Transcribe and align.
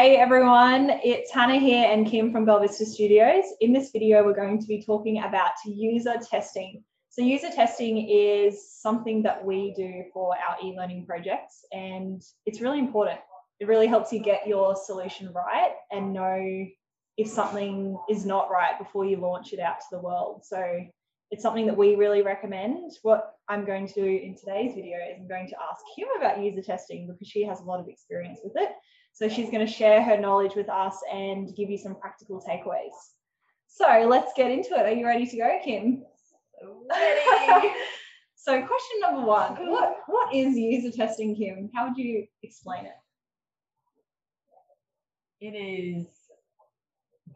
Hey 0.00 0.16
everyone, 0.16 0.88
it's 1.04 1.30
Hannah 1.30 1.58
here 1.58 1.86
and 1.92 2.06
Kim 2.06 2.32
from 2.32 2.46
Belvista 2.46 2.86
Studios. 2.86 3.44
In 3.60 3.74
this 3.74 3.90
video, 3.90 4.24
we're 4.24 4.32
going 4.32 4.58
to 4.58 4.66
be 4.66 4.82
talking 4.82 5.22
about 5.22 5.50
user 5.66 6.14
testing. 6.26 6.82
So 7.10 7.20
user 7.20 7.50
testing 7.50 8.08
is 8.08 8.72
something 8.80 9.22
that 9.24 9.44
we 9.44 9.74
do 9.76 10.04
for 10.10 10.34
our 10.38 10.56
e-learning 10.64 11.04
projects 11.04 11.66
and 11.70 12.22
it's 12.46 12.62
really 12.62 12.78
important. 12.78 13.20
It 13.60 13.68
really 13.68 13.86
helps 13.86 14.10
you 14.10 14.20
get 14.20 14.48
your 14.48 14.74
solution 14.74 15.34
right 15.34 15.74
and 15.90 16.14
know 16.14 16.66
if 17.18 17.28
something 17.28 17.98
is 18.08 18.24
not 18.24 18.50
right 18.50 18.78
before 18.78 19.04
you 19.04 19.18
launch 19.18 19.52
it 19.52 19.60
out 19.60 19.80
to 19.80 19.86
the 19.92 20.00
world. 20.00 20.46
So 20.46 20.80
it's 21.30 21.42
something 21.42 21.66
that 21.66 21.76
we 21.76 21.96
really 21.96 22.22
recommend. 22.22 22.90
What 23.02 23.34
I'm 23.50 23.66
going 23.66 23.86
to 23.86 23.92
do 23.92 24.06
in 24.06 24.34
today's 24.34 24.74
video 24.74 24.96
is 24.96 25.18
I'm 25.20 25.28
going 25.28 25.48
to 25.48 25.56
ask 25.70 25.84
Kim 25.94 26.08
about 26.16 26.42
user 26.42 26.62
testing 26.62 27.06
because 27.06 27.28
she 27.28 27.44
has 27.44 27.60
a 27.60 27.64
lot 27.64 27.80
of 27.80 27.88
experience 27.88 28.40
with 28.42 28.54
it. 28.56 28.70
So 29.20 29.28
she's 29.28 29.50
going 29.50 29.66
to 29.66 29.70
share 29.70 30.02
her 30.02 30.18
knowledge 30.18 30.54
with 30.56 30.70
us 30.70 30.96
and 31.12 31.54
give 31.54 31.68
you 31.68 31.76
some 31.76 31.94
practical 31.94 32.40
takeaways. 32.40 32.96
So 33.68 34.06
let's 34.08 34.32
get 34.34 34.50
into 34.50 34.70
it. 34.74 34.86
Are 34.86 34.92
you 34.92 35.04
ready 35.06 35.26
to 35.26 35.36
go, 35.36 35.58
Kim? 35.62 36.02
Ready. 36.90 37.68
so 38.34 38.52
question 38.66 39.00
number 39.02 39.26
one, 39.26 39.70
what, 39.70 39.98
what 40.06 40.34
is 40.34 40.56
user 40.56 40.90
testing, 40.90 41.36
Kim? 41.36 41.68
How 41.74 41.88
would 41.88 41.98
you 41.98 42.26
explain 42.42 42.86
it? 42.86 42.92
it 45.40 45.56
is 45.56 46.06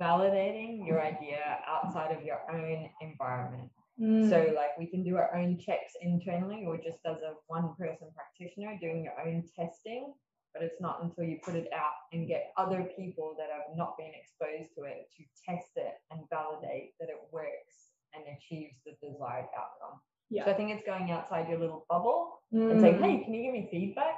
validating 0.01 0.87
your 0.87 1.01
idea 1.03 1.59
outside 1.67 2.17
of 2.17 2.23
your 2.23 2.41
own 2.53 2.89
environment. 3.01 3.71
Mm, 4.01 4.29
So, 4.29 4.53
like, 4.55 4.77
we 4.79 4.87
can 4.87 5.03
do 5.05 5.17
our 5.17 5.35
own 5.37 5.59
checks 5.59 5.95
internally, 6.03 6.65
or 6.67 6.77
just 6.77 6.99
as 7.07 7.19
a 7.23 7.35
one 7.47 7.75
person 7.79 8.09
practitioner 8.15 8.77
doing 8.81 9.05
your 9.05 9.19
own 9.25 9.45
testing. 9.57 10.13
But 10.55 10.63
it's 10.63 10.81
not 10.81 11.03
until 11.03 11.25
you 11.25 11.39
put 11.45 11.57
it 11.57 11.69
out 11.75 11.93
and 12.13 12.29
get 12.29 12.53
other 12.57 12.89
people 12.97 13.35
that 13.39 13.49
have 13.53 13.77
not 13.77 13.99
been 13.99 14.13
exposed 14.15 14.73
to 14.77 14.85
it 14.85 15.11
to 15.17 15.25
test 15.45 15.71
it 15.77 15.95
and 16.13 16.21
validate 16.31 16.95
that 17.01 17.09
it 17.09 17.19
works 17.33 17.91
and 18.15 18.23
achieves 18.37 18.77
the 18.87 18.93
desired 19.05 19.47
outcome. 19.59 20.01
yeah. 20.31 20.45
So, 20.45 20.53
I 20.53 20.55
think 20.55 20.71
it's 20.71 20.87
going 20.87 21.11
outside 21.11 21.49
your 21.49 21.59
little 21.59 21.85
bubble 21.91 22.39
and 22.53 22.81
saying, 22.81 22.99
Mm, 22.99 23.03
hey, 23.05 23.25
can 23.25 23.35
you 23.35 23.43
give 23.43 23.53
me 23.53 23.69
feedback? 23.71 24.15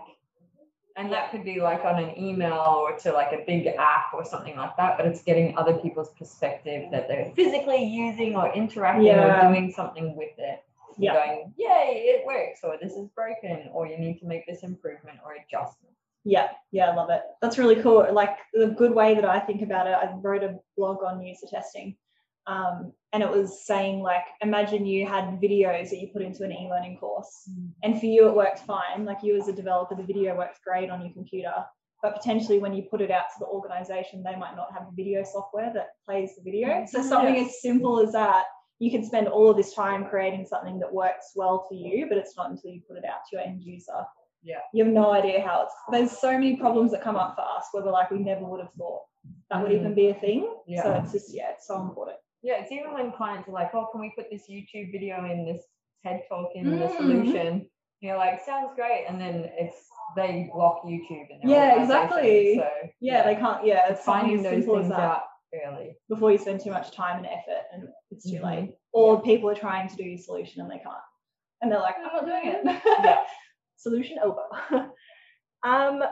And 0.99 1.13
that 1.13 1.31
could 1.31 1.45
be 1.45 1.61
like 1.61 1.85
on 1.85 2.03
an 2.03 2.19
email 2.19 2.55
or 2.83 2.99
to 3.01 3.13
like 3.13 3.33
a 3.33 3.45
big 3.47 3.67
app 3.67 4.15
or 4.15 4.25
something 4.25 4.57
like 4.57 4.77
that, 4.79 4.97
but 4.97 5.07
it's 5.07 5.23
getting 5.23 5.57
other 5.57 5.75
people's 5.75 6.11
perspective 6.19 6.91
that 6.91 7.07
they're 7.09 7.31
physically 7.35 7.85
using 7.85 8.35
or 8.37 8.51
interacting 8.55 9.07
Yeah. 9.07 9.47
or 9.47 9.53
doing 9.53 9.73
something 9.73 10.17
with 10.17 10.33
it. 10.39 10.63
Yeah. 10.99 11.13
Going, 11.15 11.53
yay, 11.59 12.05
it 12.15 12.27
works, 12.27 12.61
or 12.63 12.79
this 12.81 12.93
is 12.95 13.09
broken, 13.11 13.69
or 13.73 13.87
you 13.87 13.99
need 13.99 14.19
to 14.21 14.27
make 14.27 14.47
this 14.47 14.63
improvement 14.63 15.19
or 15.23 15.35
adjustment. 15.35 15.95
Yeah, 16.27 16.49
yeah, 16.73 16.91
I 16.91 16.95
love 16.95 17.09
it. 17.11 17.23
That's 17.41 17.57
really 17.57 17.81
cool. 17.83 18.05
Like 18.13 18.37
the 18.53 18.67
good 18.67 18.93
way 18.93 19.15
that 19.15 19.25
I 19.25 19.39
think 19.39 19.63
about 19.63 19.87
it, 19.87 19.95
I 19.95 20.13
wrote 20.21 20.43
a 20.43 20.59
blog 20.77 21.03
on 21.05 21.23
user 21.23 21.47
testing. 21.49 21.97
Um, 22.49 22.93
and 23.13 23.23
it 23.23 23.31
was 23.31 23.65
saying 23.65 24.03
like 24.03 24.25
imagine 24.41 24.85
you 24.87 25.07
had 25.07 25.41
videos 25.41 25.91
that 25.91 25.99
you 26.01 26.09
put 26.13 26.23
into 26.23 26.45
an 26.45 26.53
e-learning 26.53 26.99
course 26.99 27.49
and 27.83 27.99
for 27.99 28.07
you 28.07 28.29
it 28.29 28.35
worked 28.37 28.61
fine 28.61 29.05
like 29.05 29.19
you 29.23 29.37
as 29.41 29.49
a 29.49 29.53
developer 29.53 29.95
the 29.97 30.03
video 30.03 30.37
works 30.37 30.59
great 30.65 30.91
on 30.91 31.01
your 31.01 31.13
computer 31.13 31.55
but 32.03 32.15
potentially 32.15 32.59
when 32.59 32.75
you 32.75 32.83
put 32.83 33.01
it 33.01 33.11
out 33.11 33.25
to 33.33 33.39
the 33.41 33.47
organization 33.47 34.23
they 34.23 34.37
might 34.37 34.55
not 34.55 34.69
have 34.73 34.85
the 34.87 35.03
video 35.03 35.25
software 35.25 35.73
that 35.75 35.89
plays 36.05 36.37
the 36.37 36.43
video 36.43 36.85
so 36.87 37.03
something 37.03 37.37
Yes. 37.37 37.49
as 37.49 37.63
simple 37.63 37.99
as 38.01 38.13
that 38.13 38.45
you 38.79 38.91
can 38.93 39.05
spend 39.05 39.27
all 39.27 39.51
of 39.51 39.57
this 39.57 39.73
time 39.75 40.05
creating 40.05 40.45
something 40.47 40.79
that 40.79 40.93
works 40.93 41.33
well 41.35 41.65
for 41.69 41.75
you 41.75 42.07
but 42.09 42.19
it's 42.19 42.37
not 42.37 42.51
until 42.51 42.71
you 42.71 42.81
put 42.87 42.97
it 42.99 43.05
out 43.05 43.21
to 43.31 43.37
your 43.37 43.45
end 43.45 43.63
user 43.63 44.05
Yeah. 44.51 44.63
you 44.73 44.85
have 44.85 44.93
no 44.93 45.07
idea 45.13 45.39
how 45.47 45.57
it's 45.65 45.75
there's 45.91 46.13
so 46.27 46.31
many 46.33 46.57
problems 46.57 46.91
that 46.93 47.03
come 47.03 47.17
up 47.17 47.35
for 47.37 47.43
us 47.57 47.65
where 47.73 47.83
we're 47.85 47.91
like 48.01 48.11
we 48.11 48.19
never 48.33 48.45
would 48.51 48.61
have 48.61 48.73
thought 48.79 49.03
that 49.51 49.61
would 49.63 49.73
Mhm. 49.73 49.81
even 49.81 49.95
be 49.95 50.07
a 50.09 50.15
thing 50.15 50.41
Yeah. 50.67 50.83
so 50.85 50.89
it's 51.01 51.13
just 51.17 51.35
yeah 51.39 51.51
it's 51.55 51.67
so 51.67 51.77
important 51.89 52.19
Yeah, 52.49 52.61
it's 52.63 52.71
even 52.71 52.93
when 52.95 53.11
clients 53.21 53.49
are 53.49 53.53
like, 53.61 53.71
oh, 53.75 53.87
can 53.91 54.01
we 54.01 54.11
put 54.19 54.27
this 54.31 54.45
YouTube 54.49 54.89
video 54.97 55.17
in 55.33 55.39
this 55.49 55.63
TED 56.05 56.19
talk 56.29 56.49
in 56.55 56.65
the 56.79 56.87
Mm. 56.87 56.97
solution? 56.97 57.53
You're 58.03 58.19
like, 58.25 58.37
sounds 58.51 58.71
great. 58.77 59.03
And 59.09 59.17
then 59.21 59.37
it's 59.63 59.79
they 60.19 60.49
block 60.55 60.77
YouTube 60.85 61.27
and 61.33 61.41
Yeah, 61.55 61.69
exactly. 61.83 62.57
So 62.61 62.69
yeah, 63.01 63.21
they 63.29 63.35
can't 63.43 63.61
yeah 63.71 63.89
it's 63.91 64.05
something 64.05 64.37
finding 64.37 64.39
as 64.39 64.43
those 64.45 64.53
simple 64.65 64.77
as 64.77 64.83
things 64.83 64.97
that 64.97 65.01
out 65.17 65.25
early. 65.65 65.89
before 66.13 66.31
you 66.31 66.39
spend 66.39 66.61
too 66.61 66.71
much 66.79 66.89
time 67.03 67.17
and 67.21 67.27
effort 67.39 67.65
and 67.73 67.81
it's 68.13 68.25
too 68.31 68.39
Mhm. 68.41 68.45
late. 68.51 68.71
Or 68.93 69.21
people 69.31 69.47
are 69.51 69.61
trying 69.67 69.89
to 69.89 69.97
do 69.97 70.05
your 70.13 70.19
solution 70.29 70.57
and 70.63 70.71
they 70.71 70.79
can't. 70.89 71.07
And 71.63 71.67
they're 71.73 71.81
like, 71.89 71.97
I'm 71.99 72.13
not 72.17 72.27
doing 72.33 72.47
it. 72.55 72.61
Yeah. 72.65 73.25
solution 73.77 74.19
over. 74.23 74.43
um, 75.63 76.03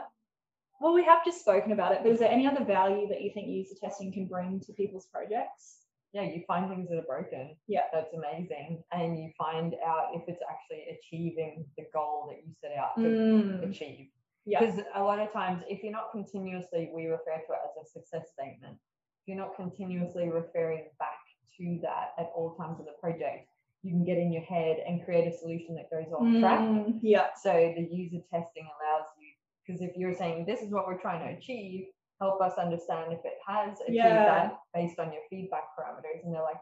well, 0.81 0.93
we 0.93 1.03
have 1.05 1.23
just 1.23 1.39
spoken 1.39 1.71
about 1.71 1.93
it, 1.93 1.99
but 2.03 2.11
is 2.11 2.19
there 2.19 2.31
any 2.31 2.47
other 2.47 2.63
value 2.65 3.07
that 3.07 3.21
you 3.21 3.31
think 3.33 3.47
user 3.47 3.75
testing 3.81 4.11
can 4.11 4.25
bring 4.27 4.59
to 4.61 4.73
people's 4.73 5.07
projects? 5.07 5.79
Yeah, 6.13 6.23
you 6.23 6.43
find 6.47 6.69
things 6.69 6.89
that 6.89 6.97
are 6.97 7.01
broken. 7.01 7.55
Yeah. 7.67 7.81
That's 7.91 8.13
amazing. 8.13 8.83
And 8.93 9.19
you 9.19 9.31
find 9.37 9.75
out 9.85 10.11
if 10.13 10.23
it's 10.27 10.41
actually 10.49 10.85
achieving 10.97 11.65
the 11.77 11.85
goal 11.93 12.27
that 12.29 12.37
you 12.45 12.53
set 12.61 12.71
out 12.77 12.95
to 12.95 13.01
Mm, 13.01 13.69
achieve. 13.69 14.07
yeah. 14.45 14.59
Because 14.63 14.79
a 14.95 15.03
lot 15.03 15.19
of 15.19 15.31
times, 15.33 15.63
if 15.67 15.83
you're 15.83 15.91
not 15.91 16.11
continuously, 16.13 16.89
we 16.93 17.07
refer 17.07 17.35
to 17.45 17.53
it 17.53 17.59
as 17.65 17.85
a 17.85 17.89
success 17.89 18.31
statement. 18.31 18.77
If 19.21 19.27
you're 19.27 19.37
not 19.37 19.55
continuously 19.57 20.29
referring 20.29 20.85
back 20.99 21.19
to 21.57 21.79
that 21.81 22.13
at 22.17 22.31
all 22.35 22.55
times 22.55 22.79
of 22.79 22.85
the 22.85 22.93
project, 23.01 23.49
you 23.85 23.91
can 23.91 24.03
get 24.03 24.17
in 24.17 24.33
your 24.33 24.41
head 24.41 24.77
and 24.87 25.05
create 25.05 25.31
a 25.31 25.37
solution 25.37 25.75
that 25.75 25.85
goes 25.93 26.11
off 26.11 26.25
track. 26.41 26.59
Mm, 26.59 26.97
yeah. 27.03 27.27
So 27.41 27.53
the 27.53 27.83
user 27.91 28.17
testing 28.33 28.65
allows 28.65 29.05
you, 29.21 29.29
because 29.61 29.79
if 29.81 29.91
you're 29.95 30.15
saying 30.15 30.45
this 30.47 30.61
is 30.61 30.71
what 30.71 30.87
we're 30.87 30.97
trying 30.97 31.21
to 31.21 31.37
achieve, 31.37 31.85
help 32.19 32.41
us 32.41 32.53
understand 32.57 33.13
if 33.13 33.19
it 33.23 33.37
has 33.45 33.77
achieved 33.81 33.97
Yeah. 33.97 34.25
that 34.25 34.57
based 34.73 34.97
on 34.97 35.13
your 35.13 35.21
feedback 35.29 35.65
parameters. 35.77 36.23
And 36.23 36.33
they're 36.33 36.41
like, 36.41 36.57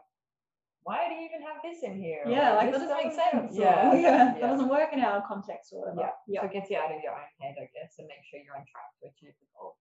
why 0.82 1.08
do 1.08 1.14
you 1.14 1.24
even 1.24 1.40
have 1.40 1.62
this 1.64 1.82
in 1.82 1.96
here? 1.96 2.24
Or, 2.26 2.30
Yeah, 2.30 2.56
like 2.56 2.70
"This 2.70 2.82
doesn't 2.82 2.94
make 2.98 3.16
doesn't- 3.16 3.30
sense. 3.48 3.56
or, 3.58 3.62
Yeah, 3.62 3.94
yeah, 3.94 4.24
that 4.34 4.40
doesn't 4.40 4.68
work 4.68 4.92
in 4.92 5.00
our 5.00 5.26
context 5.26 5.72
or 5.72 5.80
whatever. 5.80 6.00
Yeah. 6.02 6.10
yeah. 6.28 6.40
So 6.42 6.46
it 6.48 6.52
gets 6.52 6.68
you 6.68 6.76
out 6.76 6.92
of 6.92 7.00
your 7.02 7.12
own 7.14 7.24
head, 7.40 7.54
I 7.58 7.70
guess, 7.72 7.94
and 7.98 8.06
make 8.06 8.22
sure 8.28 8.38
you're 8.44 8.54
on 8.54 8.66
track 8.66 8.90
to 9.00 9.08
achieve 9.08 9.32
the 9.40 9.46
goal. 9.58 9.76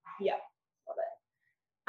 Love 0.87 0.95
it. 0.97 1.11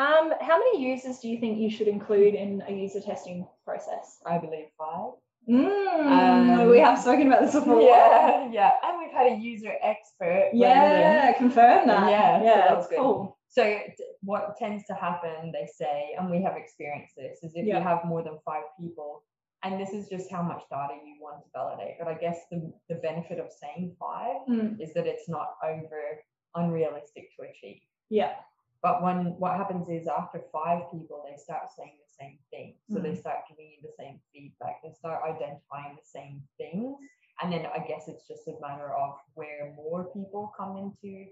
Um, 0.03 0.34
how 0.41 0.59
many 0.59 0.82
users 0.82 1.21
do 1.21 1.28
you 1.28 1.38
think 1.38 1.59
you 1.59 1.71
should 1.71 1.86
include 1.86 2.34
in 2.34 2.65
a 2.66 2.72
user 2.72 3.00
testing 3.00 3.47
process? 3.65 4.19
I 4.26 4.38
believe 4.38 4.66
five. 4.76 5.12
Mm, 5.49 6.62
Um, 6.62 6.71
we 6.71 6.78
have 6.78 6.99
spoken 6.99 7.27
about 7.27 7.43
this 7.43 7.55
before. 7.55 7.81
Yeah, 7.81 8.49
yeah. 8.50 8.71
And 8.84 8.99
we've 8.99 9.12
had 9.12 9.32
a 9.32 9.37
user 9.37 9.72
expert. 9.82 10.50
in. 10.53 10.59
Yeah, 10.60 11.32
confirm 11.32 11.87
that. 11.87 12.10
Yeah, 12.10 12.38
so 12.38 12.44
yeah, 12.44 12.55
that's 12.56 12.71
that's 12.75 12.88
good. 12.88 12.99
cool. 12.99 13.38
So 13.49 13.78
what 14.22 14.56
tends 14.56 14.84
to 14.87 14.94
happen, 14.94 15.53
they 15.53 15.66
say, 15.66 16.15
and 16.19 16.31
we 16.31 16.43
have 16.43 16.56
experienced 16.56 17.15
this, 17.16 17.43
is 17.43 17.53
if 17.54 17.66
Yeah. 17.66 17.78
you 17.78 17.84
have 17.84 18.04
more 18.04 18.22
than 18.22 18.38
five 18.44 18.65
people, 18.81 19.22
and 19.62 19.81
this 19.81 19.91
is 19.91 20.09
just 20.09 20.31
how 20.31 20.43
much 20.43 20.62
data 20.71 20.94
you 21.04 21.16
want 21.22 21.38
to 21.43 21.49
validate. 21.54 21.97
But 21.99 22.09
I 22.09 22.15
guess 22.15 22.38
the, 22.50 22.72
the 22.88 22.97
benefit 22.97 23.38
of 23.38 23.53
saying 23.53 23.94
five 24.00 24.41
Mm, 24.49 24.81
is 24.81 24.93
that 24.94 25.06
it's 25.06 25.28
not 25.28 25.56
over 25.65 26.03
unrealistic 26.56 27.31
to 27.37 27.43
achieve. 27.49 27.81
yeah, 28.10 28.34
But 28.83 29.03
when 29.03 29.37
what 29.38 29.56
happens 29.56 29.88
is 29.88 30.06
after 30.09 30.41
five 30.53 30.91
people, 30.91 31.25
they 31.28 31.37
start 31.37 31.71
saying 31.77 31.97
same 32.21 32.39
thing. 32.51 32.75
So 32.91 32.99
they 32.99 33.15
start 33.15 33.39
giving 33.49 33.71
you 33.73 33.79
the 33.83 33.93
same 33.99 34.21
feedback. 34.33 34.83
They 34.83 34.93
start 34.93 35.23
identifying 35.25 35.97
the 35.97 36.05
same 36.07 36.43
things. 36.59 36.97
And 37.43 37.53
then 37.53 37.67
I 37.67 37.79
guess 37.87 38.05
it's 38.09 38.27
just 38.29 38.47
a 38.49 38.55
matter 38.61 38.93
of 38.95 39.15
where 39.35 39.73
more 39.77 40.05
people 40.13 40.53
come 40.57 40.77
into 40.77 41.27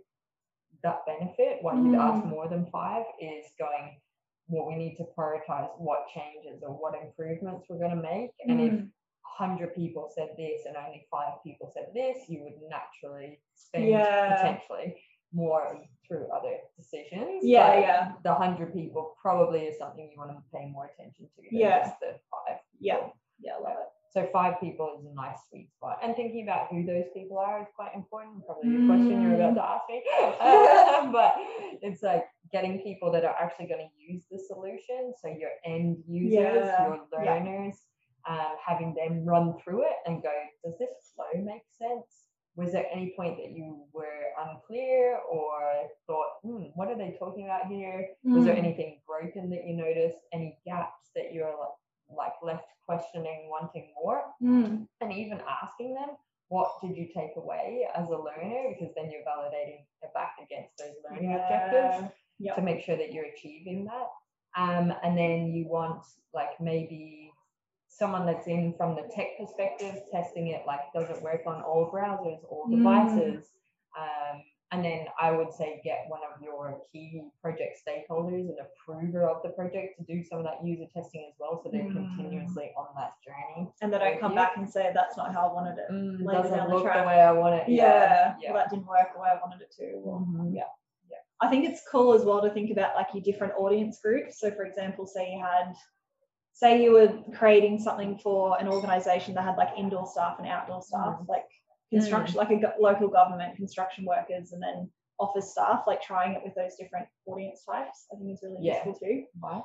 that 0.82 1.00
benefit. 1.06 1.58
What 1.62 1.76
you'd 1.76 1.94
ask 1.94 2.24
more 2.26 2.48
than 2.48 2.66
five 2.72 3.04
is 3.20 3.46
going, 3.58 4.00
well, 4.48 4.66
we 4.66 4.74
need 4.76 4.96
to 4.96 5.04
prioritize 5.16 5.70
what 5.78 6.06
changes 6.12 6.62
or 6.62 6.70
what 6.70 6.94
improvements 7.00 7.66
we're 7.68 7.78
going 7.78 7.96
to 7.96 8.02
make. 8.02 8.30
And 8.46 8.60
if 8.60 8.72
Mm. 8.72 8.90
100 9.38 9.74
people 9.74 10.10
said 10.14 10.30
this 10.36 10.66
and 10.66 10.76
only 10.76 11.06
five 11.10 11.42
people 11.44 11.70
said 11.72 11.86
this, 11.94 12.28
you 12.28 12.42
would 12.42 12.60
naturally 12.68 13.40
spend 13.54 13.86
Yeah. 13.88 14.34
potentially 14.36 15.00
more 15.32 15.78
through 16.06 16.26
other 16.34 16.56
decisions. 16.76 17.42
Yeah, 17.42 17.68
but 17.74 17.80
yeah. 17.80 18.12
The 18.24 18.30
100 18.32 18.74
people 18.74 19.16
probably 19.20 19.60
is 19.60 19.78
something 19.78 20.10
you 20.12 20.18
want 20.18 20.30
to 20.32 20.42
pay 20.54 20.66
more 20.66 20.90
attention 20.92 21.26
to 21.26 21.42
than 21.42 21.58
Yeah. 21.60 21.86
just 21.86 22.00
the 22.00 22.18
five. 22.30 22.58
yeah, 22.80 23.08
yeah, 23.40 23.52
I 23.58 23.60
love 23.62 23.76
it. 23.80 23.88
So 24.12 24.28
five 24.30 24.60
people 24.60 24.98
is 25.00 25.06
a 25.06 25.14
nice 25.14 25.38
sweet 25.48 25.70
spot. 25.72 25.98
And 26.02 26.14
thinking 26.14 26.42
about 26.42 26.68
who 26.70 26.84
those 26.84 27.06
people 27.14 27.38
are 27.38 27.62
is 27.62 27.68
quite 27.74 27.94
important. 27.94 28.44
Probably 28.44 28.76
the 28.76 28.86
question 28.86 29.22
you're 29.22 29.34
about 29.36 29.54
to 29.54 29.64
ask 29.64 29.84
me. 29.88 30.02
but 31.12 31.36
it's 31.80 32.02
like 32.02 32.26
getting 32.52 32.80
people 32.82 33.10
that 33.10 33.24
are 33.24 33.34
actually 33.40 33.68
going 33.68 33.88
to 33.88 34.12
use 34.12 34.24
the 34.30 34.38
solution. 34.38 35.14
So 35.22 35.28
your 35.28 35.48
end 35.64 35.96
users, 36.06 36.30
Yeah, 36.34 36.88
your 36.88 37.00
yeah. 37.10 37.32
learners, 37.32 37.76
um, 38.28 38.52
having 38.64 38.94
them 38.94 39.24
run 39.24 39.54
through 39.64 39.82
it 39.84 39.96
and 40.04 40.22
go, 40.22 40.30
does 40.62 40.74
this 40.78 40.90
flow 41.16 41.42
make 41.42 41.62
sense? 41.78 42.28
Was 42.54 42.70
there 42.72 42.84
any 42.92 43.14
point 43.16 43.38
that 43.38 43.50
you 43.52 43.86
were 43.94 44.28
unclear 44.38 45.20
or 45.30 45.88
thought, 46.06 46.26
hmm, 46.42 46.64
what 46.74 46.88
are 46.88 46.98
they 46.98 47.16
talking 47.32 47.46
about 47.46 47.66
here? 47.66 48.08
Was 48.24 48.44
there 48.44 48.54
Mm. 48.54 48.58
anything 48.58 49.00
broken 49.06 49.50
that 49.50 49.64
you 49.66 49.74
noticed? 49.76 50.18
Any 50.32 50.58
gaps 50.64 51.10
that 51.14 51.32
you're 51.32 51.56
like, 51.58 51.68
like 52.10 52.42
left 52.42 52.68
questioning, 52.84 53.48
wanting 53.50 53.92
more? 53.94 54.34
Mm, 54.42 54.86
and 55.00 55.12
even 55.12 55.40
asking 55.62 55.94
them 55.94 56.16
what 56.48 56.70
did 56.82 56.96
you 56.96 57.08
take 57.14 57.34
away 57.36 57.88
as 57.94 58.10
a 58.10 58.16
learner 58.16 58.68
because 58.68 58.94
then 58.94 59.10
you're 59.10 59.22
validating 59.22 59.86
it 60.02 60.12
back 60.12 60.34
against 60.42 60.76
those 60.76 60.94
learning 61.08 61.34
objectives 61.34 62.12
Yep. 62.38 62.56
to 62.56 62.60
make 62.62 62.82
sure 62.82 62.96
that 62.96 63.12
you're 63.12 63.24
achieving 63.26 63.84
that. 63.86 64.08
Um, 64.56 64.92
and 65.02 65.16
then 65.16 65.46
you 65.46 65.66
want 65.68 66.04
like 66.34 66.60
maybe 66.60 67.32
someone 67.88 68.26
that's 68.26 68.46
in 68.48 68.74
from 68.74 68.96
the 68.96 69.02
tech 69.14 69.38
perspective, 69.38 70.02
testing 70.10 70.48
it 70.48 70.66
like 70.66 70.80
does 70.92 71.08
it 71.08 71.22
work 71.22 71.42
on 71.46 71.62
all 71.62 71.90
browsers, 71.90 72.44
all 72.50 72.66
Mm. 72.66 72.76
devices. 72.76 73.52
Um, 73.96 74.42
and 74.72 74.82
then 74.84 75.04
I 75.20 75.30
would 75.30 75.52
say 75.52 75.80
get 75.84 76.06
one 76.08 76.20
of 76.34 76.40
your 76.42 76.80
key 76.90 77.22
project 77.42 77.78
stakeholders, 77.86 78.48
an 78.48 78.56
approver 78.60 79.28
of 79.28 79.42
the 79.42 79.50
project, 79.50 79.98
to 79.98 80.04
do 80.04 80.24
some 80.24 80.38
of 80.38 80.44
that 80.44 80.64
user 80.64 80.86
testing 80.94 81.26
as 81.28 81.34
well, 81.38 81.60
so 81.62 81.68
they're 81.70 81.82
Mm. 81.82 81.92
continuously 82.16 82.72
on 82.76 82.86
that 82.96 83.12
journey. 83.22 83.70
And 83.82 83.92
they 83.92 83.98
don't 83.98 84.18
come 84.18 84.32
you. 84.32 84.36
back 84.36 84.56
and 84.56 84.68
say 84.68 84.90
that's 84.94 85.16
not 85.18 85.32
how 85.34 85.48
I 85.50 85.52
wanted 85.52 85.78
it. 85.78 85.90
Mm, 85.92 86.24
doesn't 86.32 86.56
down 86.56 86.68
the 86.70 86.74
look 86.74 86.84
the 86.84 86.88
way 87.06 87.20
I 87.20 87.32
want 87.32 87.54
it. 87.56 87.68
Yeah, 87.68 88.34
Yeah, 88.40 88.52
Well, 88.52 88.62
that 88.62 88.70
didn't 88.70 88.86
work 88.86 89.12
the 89.14 89.20
way 89.20 89.28
I 89.28 89.34
wanted 89.40 89.60
it 89.60 89.70
to. 89.72 89.92
Or, 90.04 90.20
Mhm. 90.20 90.54
yeah. 90.54 90.64
I 91.40 91.48
think 91.48 91.68
it's 91.68 91.82
cool 91.88 92.12
as 92.14 92.24
well 92.24 92.40
to 92.40 92.50
think 92.50 92.70
about 92.70 92.94
like 92.94 93.08
your 93.12 93.22
different 93.22 93.52
audience 93.54 94.00
groups. 94.00 94.38
So, 94.38 94.52
for 94.52 94.64
example, 94.64 95.06
say 95.06 95.32
you 95.32 95.40
had, 95.40 95.74
say 96.52 96.80
you 96.82 96.92
were 96.92 97.08
creating 97.34 97.80
something 97.80 98.16
for 98.18 98.56
an 98.60 98.68
organization 98.68 99.34
that 99.34 99.42
had 99.42 99.56
like 99.56 99.76
indoor 99.76 100.06
staff 100.06 100.38
and 100.38 100.46
outdoor 100.46 100.82
staff, 100.82 101.18
like 101.28 101.48
construction, 101.98 102.36
like 102.36 102.50
a 102.50 102.74
local 102.80 103.08
government, 103.08 103.56
construction 103.56 104.04
workers, 104.04 104.52
and 104.52 104.62
then 104.62 104.90
office 105.18 105.50
staff, 105.52 105.84
like 105.86 106.02
trying 106.02 106.32
it 106.32 106.42
with 106.44 106.54
those 106.54 106.74
different 106.76 107.06
audience 107.26 107.64
types. 107.64 108.06
I 108.12 108.16
think 108.16 108.32
is 108.32 108.40
really 108.42 108.56
Yeah. 108.60 108.74
useful 108.86 108.94
too. 108.94 109.24
Why? 109.38 109.62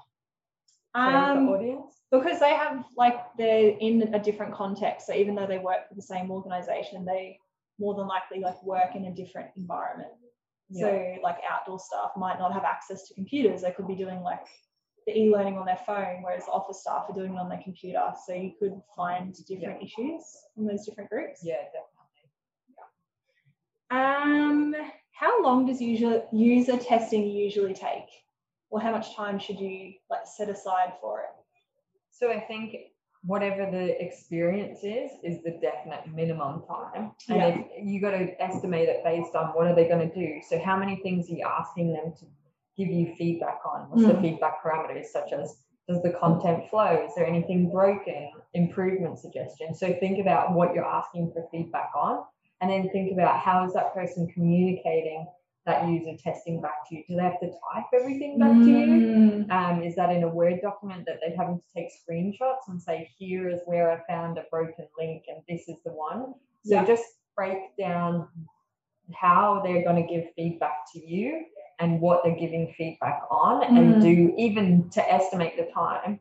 Um, 0.96 1.46
the 1.46 1.52
audience. 1.52 2.02
because 2.12 2.40
they 2.40 2.54
have 2.56 2.84
like 2.96 3.18
they're 3.38 3.78
in 3.80 4.14
a 4.16 4.20
different 4.20 4.52
context 4.54 5.06
so 5.06 5.14
even 5.14 5.36
though 5.36 5.46
they 5.46 5.60
work 5.60 5.88
for 5.88 5.94
the 5.94 6.02
same 6.02 6.32
organization 6.32 7.06
they 7.06 7.38
more 7.78 7.94
than 7.94 8.08
likely 8.08 8.40
like 8.40 8.62
work 8.64 8.96
in 8.96 9.06
a 9.06 9.12
different 9.14 9.50
environment 9.58 10.10
so 10.72 11.16
like 11.22 11.38
outdoor 11.48 11.78
staff 11.78 12.12
might 12.18 12.40
not 12.40 12.52
have 12.52 12.64
access 12.64 13.08
to 13.08 13.14
computers 13.14 13.62
they 13.62 13.72
could 13.72 13.88
be 13.88 13.94
doing 13.96 14.22
like 14.22 14.48
the 15.06 15.16
e-learning 15.16 15.58
on 15.58 15.66
their 15.68 15.80
phone 15.86 16.24
whereas 16.24 16.46
office 16.52 16.82
staff 16.82 17.06
are 17.10 17.14
doing 17.14 17.34
it 17.36 17.38
on 17.38 17.48
their 17.50 17.62
computer 17.64 18.12
so 18.26 18.34
you 18.34 18.54
could 18.58 18.82
find 18.96 19.36
different 19.46 19.84
issues 19.84 20.24
in 20.58 20.66
those 20.66 20.84
different 20.84 21.10
groups 21.12 21.42
Yeah, 21.44 21.58
definitely. 21.66 21.97
Um 23.92 24.76
how 25.12 25.42
long 25.44 25.66
does 25.66 25.82
usual 25.82 26.28
user 26.32 26.78
testing 26.78 27.26
usually 27.28 27.74
take 27.74 28.10
or 28.70 28.80
how 28.82 28.92
much 28.92 29.16
time 29.16 29.40
should 29.40 29.60
you 29.60 29.94
like 30.10 30.26
set 30.26 30.50
aside 30.50 30.94
for 31.02 31.22
it 31.22 31.30
So 32.12 32.32
I 32.32 32.40
think 32.40 32.76
whatever 33.24 33.70
the 33.70 34.02
experience 34.04 34.80
is, 34.84 35.12
is 35.24 35.44
the 35.44 35.52
definite 35.62 36.08
minimum 36.14 36.64
time. 36.68 37.12
And 37.30 37.38
Yeah. 37.38 37.48
if 37.48 37.86
you 37.86 38.00
got 38.00 38.12
to 38.12 38.42
estimate 38.42 38.88
it 38.90 39.04
based 39.04 39.36
on 39.36 39.48
what 39.56 39.68
are 39.68 39.76
they 39.76 39.88
going 39.88 40.08
to 40.10 40.16
do. 40.16 40.42
So 40.50 40.60
how 40.60 40.78
many 40.78 40.96
things 40.98 41.30
are 41.30 41.34
you 41.34 41.46
asking 41.46 41.94
them 41.94 42.14
to 42.20 42.26
give 42.78 42.88
you 42.90 43.16
feedback 43.16 43.60
on? 43.66 43.90
What's 43.90 44.06
the 44.08 44.14
Mm. 44.14 44.22
feedback 44.22 44.64
parameters, 44.64 45.08
such 45.08 45.34
as 45.34 45.58
does 45.90 46.02
the 46.04 46.12
content 46.12 46.70
flow? 46.70 47.06
Is 47.08 47.16
there 47.16 47.26
anything 47.26 47.70
broken? 47.70 48.32
Improvement 48.54 49.20
suggestions. 49.20 49.80
So 49.80 49.94
think 49.94 50.20
about 50.20 50.54
what 50.54 50.74
you're 50.74 50.86
asking 51.02 51.32
for 51.34 51.48
feedback 51.52 51.92
on, 51.96 52.24
and 52.62 52.70
then 52.70 52.90
think 52.90 53.12
about 53.12 53.40
how 53.40 53.66
is 53.66 53.74
that 53.74 53.94
person 53.94 54.28
communicating 54.34 55.28
that 55.66 55.88
user 55.88 56.16
testing 56.18 56.62
back 56.62 56.88
to 56.90 56.96
you? 56.96 57.04
Do 57.08 57.16
they 57.18 57.24
have 57.24 57.40
to 57.42 57.48
type 57.48 57.86
everything 57.94 58.40
back 58.40 58.64
to 58.64 58.70
you? 58.70 59.46
Mm. 59.48 59.52
Um, 59.52 59.84
is 59.84 59.96
that 59.96 60.10
in 60.10 60.24
a 60.24 60.28
Word 60.28 60.62
document 60.62 61.06
that 61.06 61.20
they're 61.22 61.38
having 61.38 61.60
to 61.60 61.66
take 61.76 61.90
screenshots 61.90 62.68
and 62.70 62.82
say, 62.82 63.10
here 63.18 63.50
is 63.50 63.60
where 63.66 63.92
I 63.92 64.02
found 64.08 64.38
a 64.38 64.46
broken 64.50 64.88
link 64.98 65.24
and 65.28 65.44
this 65.48 65.68
is 65.68 65.76
the 65.86 65.92
one? 65.92 66.34
So 66.64 66.76
Yeah. 66.76 66.86
just 66.86 67.04
break 67.36 67.76
down 67.78 68.30
how 69.14 69.62
they're 69.64 69.84
going 69.84 70.02
to 70.02 70.14
give 70.14 70.34
feedback 70.36 70.92
to 70.94 71.06
you 71.06 71.46
and 71.80 72.02
what 72.02 72.24
they're 72.24 72.36
giving 72.36 72.74
feedback 72.78 73.22
on 73.30 73.64
and 73.64 73.96
Mm. 73.96 74.02
do 74.02 74.34
even 74.38 74.90
to 74.92 75.14
estimate 75.14 75.56
the 75.58 75.66
time, 75.66 76.20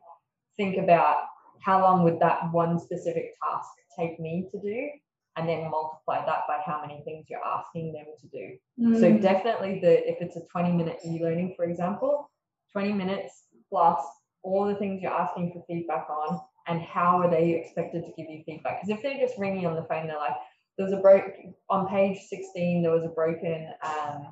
think 0.57 0.77
about 0.77 1.23
how 1.61 1.81
long 1.81 2.03
would 2.03 2.19
that 2.19 2.51
one 2.53 2.79
specific 2.79 3.35
task 3.41 3.69
take 3.97 4.19
me 4.19 4.47
to 4.51 4.59
do 4.59 4.89
and 5.37 5.47
then 5.47 5.69
multiply 5.69 6.25
that 6.25 6.41
by 6.47 6.59
how 6.65 6.81
many 6.81 7.01
things 7.05 7.27
you're 7.29 7.45
asking 7.45 7.93
them 7.93 8.05
to 8.19 8.27
do. 8.27 8.57
So 8.99 9.11
Mm. 9.11 9.21
definitely 9.21 9.79
the 9.79 10.09
if 10.09 10.21
it's 10.21 10.35
a 10.35 10.41
20 10.51 10.71
minute 10.71 10.99
e-learning, 11.05 11.53
for 11.55 11.65
example, 11.65 12.29
20 12.73 12.93
minutes 12.93 13.45
plus 13.69 14.03
all 14.43 14.65
the 14.65 14.75
things 14.75 15.01
you're 15.01 15.11
asking 15.11 15.51
for 15.53 15.63
feedback 15.67 16.09
on 16.09 16.39
and 16.67 16.81
how 16.81 17.21
are 17.21 17.29
they 17.29 17.51
expected 17.51 18.03
to 18.05 18.11
give 18.17 18.29
you 18.29 18.43
feedback? 18.45 18.81
Because 18.81 18.97
if 18.97 19.01
they're 19.03 19.19
just 19.25 19.37
ringing 19.37 19.65
on 19.65 19.75
the 19.75 19.83
phone, 19.83 20.07
they're 20.07 20.17
like, 20.17 20.35
there's 20.77 20.91
a 20.91 20.97
broke 20.97 21.33
on 21.69 21.87
page 21.87 22.19
16, 22.27 22.81
there 22.83 22.91
was 22.91 23.03
a 23.03 23.09
broken 23.09 23.69
um, 23.83 24.27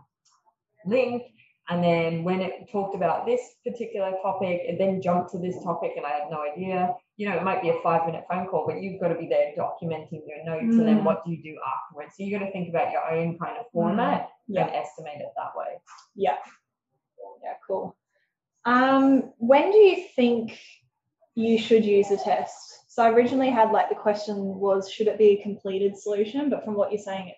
link. 0.86 1.24
And 1.70 1.84
then 1.84 2.24
when 2.24 2.42
it 2.42 2.70
talked 2.72 2.96
about 2.96 3.26
this 3.26 3.42
particular 3.66 4.12
topic, 4.22 4.62
it 4.64 4.78
then 4.78 5.02
jumped 5.02 5.32
to 5.32 5.40
this 5.40 5.56
topic 5.64 5.94
and 5.98 6.06
I 6.06 6.12
had 6.12 6.30
no 6.30 6.44
idea. 6.44 6.94
You 7.18 7.30
know, 7.30 7.38
it 7.38 7.44
might 7.44 7.62
be 7.62 7.70
a 7.70 7.80
five 7.82 8.06
minute 8.06 8.26
phone 8.30 8.48
call, 8.48 8.66
but 8.68 8.82
you've 8.82 9.00
got 9.00 9.08
to 9.08 9.16
be 9.16 9.28
there 9.28 9.54
documenting 9.58 10.22
your 10.28 10.44
notes 10.44 10.76
and 10.78 10.88
then 10.88 11.00
Mm. 11.00 11.04
what 11.04 11.24
do 11.26 11.32
you 11.32 11.42
do 11.42 11.58
afterwards? 11.66 12.16
So 12.18 12.24
you've 12.24 12.38
got 12.40 12.46
to 12.46 12.52
think 12.52 12.70
about 12.70 12.92
your 12.92 13.10
own 13.10 13.38
kind 13.40 13.58
of 13.58 13.66
format 13.72 14.30
Yeah. 14.48 14.66
and 14.66 14.76
estimate 14.76 15.22
it 15.22 15.32
that 15.38 15.56
way. 15.56 15.78
Yeah. 16.16 16.38
Yeah, 17.44 17.54
cool. 17.66 17.96
Um, 18.66 19.34
when 19.38 19.72
do 19.72 19.78
you 19.78 20.08
think 20.16 20.60
you 21.36 21.58
should 21.58 21.86
use 21.86 22.12
a 22.12 22.18
test? 22.18 22.92
So 22.92 23.04
I 23.04 23.10
originally 23.12 23.50
had 23.50 23.72
like 23.72 23.90
the 23.90 23.96
question 23.96 24.36
was 24.38 24.90
should 24.92 25.08
it 25.08 25.18
be 25.18 25.32
a 25.40 25.44
completed 25.44 25.98
solution? 25.98 26.50
But 26.50 26.66
from 26.66 26.74
what 26.76 26.92
you're 26.92 27.02
saying, 27.02 27.30
it 27.30 27.36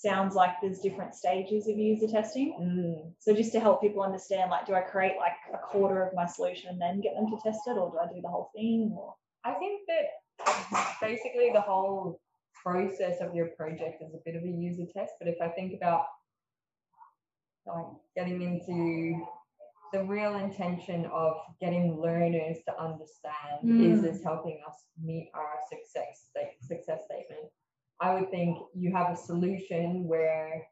sounds 0.00 0.34
like 0.34 0.60
there's 0.62 0.80
different 0.80 1.14
stages 1.14 1.68
of 1.68 1.76
user 1.76 2.08
testing. 2.08 2.56
Mm. 2.60 3.12
So 3.18 3.34
just 3.34 3.52
to 3.52 3.60
help 3.60 3.82
people 3.82 4.02
understand, 4.02 4.50
like, 4.50 4.66
do 4.66 4.74
I 4.74 4.80
create 4.80 5.16
like 5.18 5.36
a 5.52 5.58
quarter 5.58 6.02
of 6.02 6.14
my 6.14 6.26
solution 6.26 6.70
and 6.70 6.80
then 6.80 7.00
get 7.00 7.14
them 7.14 7.30
to 7.30 7.36
test 7.42 7.60
it, 7.66 7.76
or 7.76 7.90
do 7.90 7.98
I 7.98 8.06
do 8.06 8.20
the 8.22 8.28
whole 8.28 8.50
thing? 8.54 8.94
Or 8.96 9.14
I 9.44 9.52
think 9.54 9.82
that 9.88 10.96
basically 11.00 11.50
the 11.52 11.60
whole 11.60 12.20
process 12.62 13.20
of 13.20 13.34
your 13.34 13.48
project 13.48 14.02
is 14.02 14.14
a 14.14 14.18
bit 14.24 14.36
of 14.36 14.42
a 14.42 14.48
user 14.48 14.84
test. 14.92 15.12
But 15.18 15.28
if 15.28 15.36
I 15.40 15.48
think 15.48 15.74
about 15.74 16.06
like 17.66 17.86
getting 18.16 18.40
into 18.42 19.26
the 19.92 20.04
real 20.04 20.36
intention 20.36 21.06
of 21.06 21.36
getting 21.60 22.00
learners 22.00 22.58
to 22.66 22.80
understand 22.80 23.64
is 23.64 24.00
Mm. 24.00 24.02
this 24.02 24.22
helping 24.22 24.60
us 24.66 24.86
meet 25.02 25.30
our 25.34 25.58
success 25.68 26.30
success 26.60 27.04
statement? 27.04 27.50
I 28.00 28.14
would 28.14 28.30
think 28.30 28.58
you 28.74 28.92
have 28.92 29.12
a 29.12 29.16
solution 29.16 30.04
where 30.06 30.66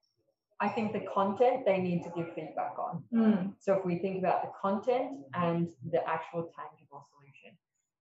I 0.60 0.68
think 0.68 0.92
the 0.92 1.04
content 1.14 1.64
they 1.64 1.78
need 1.78 2.02
to 2.04 2.10
give 2.16 2.34
feedback 2.34 2.74
on. 2.78 3.04
Mm, 3.14 3.54
So 3.60 3.74
if 3.74 3.84
we 3.84 3.98
think 3.98 4.18
about 4.18 4.42
the 4.42 4.50
content 4.60 5.20
and 5.34 5.68
the 5.92 6.06
actual 6.08 6.50
tangible 6.56 7.06
solution, 7.14 7.56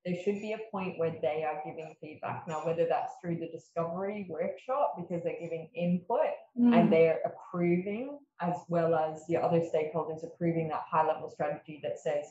there 0.06 0.16
should 0.24 0.42
be 0.42 0.54
a 0.54 0.60
point 0.72 0.98
where 0.98 1.14
they 1.22 1.44
are 1.44 1.62
giving 1.66 1.94
feedback. 2.02 2.48
Now, 2.48 2.66
whether 2.66 2.88
that's 2.88 3.14
through 3.22 3.38
the 3.40 3.50
discovery 3.50 4.26
workshop 4.30 4.96
because 4.98 5.24
they're 5.24 5.40
giving 5.40 5.70
input 5.76 6.32
mm, 6.58 6.74
and 6.74 6.92
they're 6.92 7.20
approving, 7.26 8.18
as 8.42 8.56
well 8.70 8.96
as 8.96 9.28
the 9.28 9.38
other 9.38 9.60
stakeholders 9.60 10.24
approving 10.24 10.70
that 10.70 10.84
high 10.90 11.06
level 11.06 11.30
strategy 11.30 11.80
that 11.84 12.00
says 12.00 12.26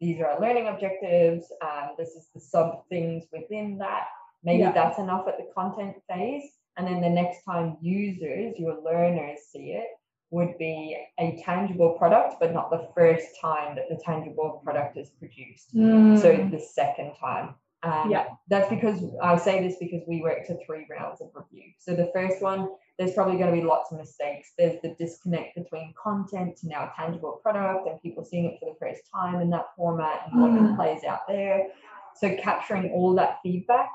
these 0.00 0.20
are 0.20 0.26
our 0.26 0.40
learning 0.40 0.68
objectives, 0.68 1.50
um, 1.62 1.90
this 1.98 2.10
is 2.10 2.28
the 2.34 2.40
sub 2.40 2.86
things 2.88 3.24
within 3.32 3.78
that. 3.78 4.06
Maybe 4.46 4.62
Yeah. 4.62 4.70
that's 4.72 4.98
enough 4.98 5.26
at 5.28 5.36
the 5.38 5.48
content 5.52 5.96
phase. 6.08 6.48
And 6.78 6.86
then 6.86 7.00
the 7.00 7.10
next 7.10 7.42
time 7.42 7.76
users, 7.80 8.58
your 8.58 8.80
learners 8.80 9.40
see 9.50 9.72
it, 9.72 9.88
would 10.30 10.56
be 10.58 10.96
a 11.18 11.40
tangible 11.42 11.94
product, 11.98 12.36
but 12.40 12.52
not 12.52 12.70
the 12.70 12.88
first 12.94 13.38
time 13.40 13.74
that 13.76 13.88
the 13.88 13.96
tangible 13.96 14.60
product 14.64 14.96
is 14.96 15.10
produced. 15.10 15.70
So 15.72 15.78
mm, 15.78 16.50
the 16.50 16.60
second 16.60 17.14
time. 17.14 17.54
Um, 17.82 18.10
Yeah. 18.10 18.26
That's 18.48 18.68
because 18.68 19.02
I 19.22 19.36
say 19.36 19.66
this 19.66 19.76
because 19.78 20.02
we 20.06 20.20
work 20.22 20.46
to 20.46 20.56
three 20.64 20.86
rounds 20.90 21.20
of 21.20 21.28
review. 21.34 21.72
So 21.78 21.94
the 21.94 22.10
first 22.14 22.42
one, 22.42 22.68
there's 22.98 23.14
probably 23.14 23.36
going 23.38 23.54
to 23.54 23.60
be 23.60 23.66
lots 23.66 23.92
of 23.92 23.98
mistakes. 23.98 24.52
There's 24.58 24.80
the 24.82 24.94
disconnect 24.98 25.54
between 25.56 25.92
content 26.02 26.56
to 26.58 26.68
now 26.68 26.84
a 26.84 26.92
tangible 26.96 27.40
product 27.42 27.86
and 27.88 28.00
people 28.02 28.24
seeing 28.24 28.46
it 28.46 28.58
for 28.60 28.72
the 28.72 28.78
first 28.78 29.02
time 29.14 29.40
in 29.40 29.50
that 29.50 29.66
format 29.76 30.22
and 30.26 30.40
what 30.40 30.50
Mhm. 30.50 30.76
plays 30.76 31.04
out 31.04 31.26
there. 31.28 31.68
So 32.14 32.34
capturing 32.36 32.90
all 32.92 33.14
that 33.14 33.40
feedback 33.42 33.90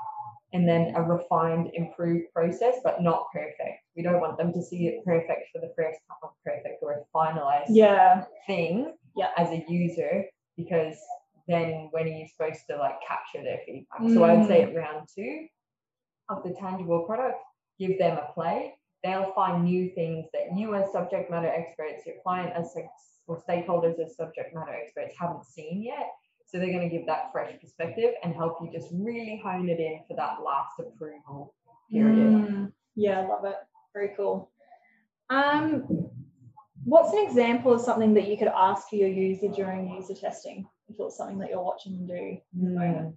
and 0.53 0.67
then 0.67 0.93
a 0.95 1.01
refined, 1.01 1.71
improved 1.73 2.25
process, 2.33 2.75
but 2.83 3.01
not 3.01 3.27
perfect. 3.33 3.83
We 3.95 4.03
don't 4.03 4.19
want 4.19 4.37
them 4.37 4.51
to 4.53 4.61
see 4.61 4.87
it 4.87 5.05
perfect 5.05 5.49
for 5.51 5.59
the 5.59 5.73
first 5.77 5.99
time 6.07 6.17
of 6.23 6.31
perfect 6.45 6.81
or 6.81 6.93
a 6.93 7.17
finalized 7.17 7.67
yeah, 7.69 8.25
thing 8.47 8.93
Yeah. 9.15 9.31
as 9.37 9.49
a 9.49 9.63
user 9.67 10.25
because 10.57 10.97
then 11.47 11.87
when 11.91 12.05
are 12.05 12.07
you 12.07 12.27
supposed 12.27 12.61
to 12.69 12.77
like 12.77 12.95
capture 13.07 13.43
their 13.43 13.59
feedback? 13.65 13.99
So 14.13 14.23
I 14.23 14.33
would 14.33 14.47
say 14.47 14.61
mm. 14.61 14.69
at 14.69 14.75
round 14.75 15.07
two 15.13 15.47
of 16.29 16.43
the 16.43 16.53
tangible 16.53 17.03
product, 17.03 17.37
give 17.79 17.97
them 17.97 18.17
a 18.17 18.31
play. 18.33 18.75
They'll 19.03 19.33
find 19.33 19.63
new 19.63 19.89
things 19.95 20.27
that 20.33 20.55
you 20.55 20.75
as 20.75 20.91
subject 20.91 21.31
matter 21.31 21.47
experts, 21.47 22.05
your 22.05 22.15
client 22.23 22.53
as 22.55 22.75
or 23.27 23.41
stakeholders 23.41 23.99
as 23.99 24.15
subject 24.15 24.53
matter 24.53 24.73
experts 24.73 25.15
haven't 25.17 25.45
seen 25.45 25.81
yet. 25.81 26.11
So 26.51 26.57
they're 26.57 26.67
going 26.71 26.89
to 26.89 26.95
give 26.95 27.07
that 27.07 27.31
fresh 27.31 27.53
perspective 27.61 28.11
and 28.23 28.35
help 28.35 28.57
you 28.61 28.69
just 28.71 28.89
really 28.91 29.41
hone 29.41 29.69
it 29.69 29.79
in 29.79 30.01
for 30.05 30.17
that 30.17 30.39
last 30.43 30.73
approval 30.79 31.55
period. 31.89 32.33
Mm, 32.33 32.71
yeah, 32.95 33.21
I 33.21 33.27
love 33.27 33.45
it. 33.45 33.55
Very 33.93 34.11
cool. 34.17 34.51
Um, 35.29 36.09
What's 36.83 37.13
an 37.13 37.19
example 37.19 37.73
of 37.73 37.81
something 37.81 38.13
that 38.15 38.27
you 38.27 38.37
could 38.37 38.47
ask 38.47 38.91
your 38.91 39.07
user 39.07 39.47
during 39.49 39.93
user 39.93 40.15
testing 40.15 40.67
if 40.89 40.95
it's 40.99 41.15
something 41.15 41.37
that 41.37 41.49
you're 41.49 41.61
watching 41.61 41.93
them 41.93 42.07
do? 42.07 42.37
Mm. 42.59 43.15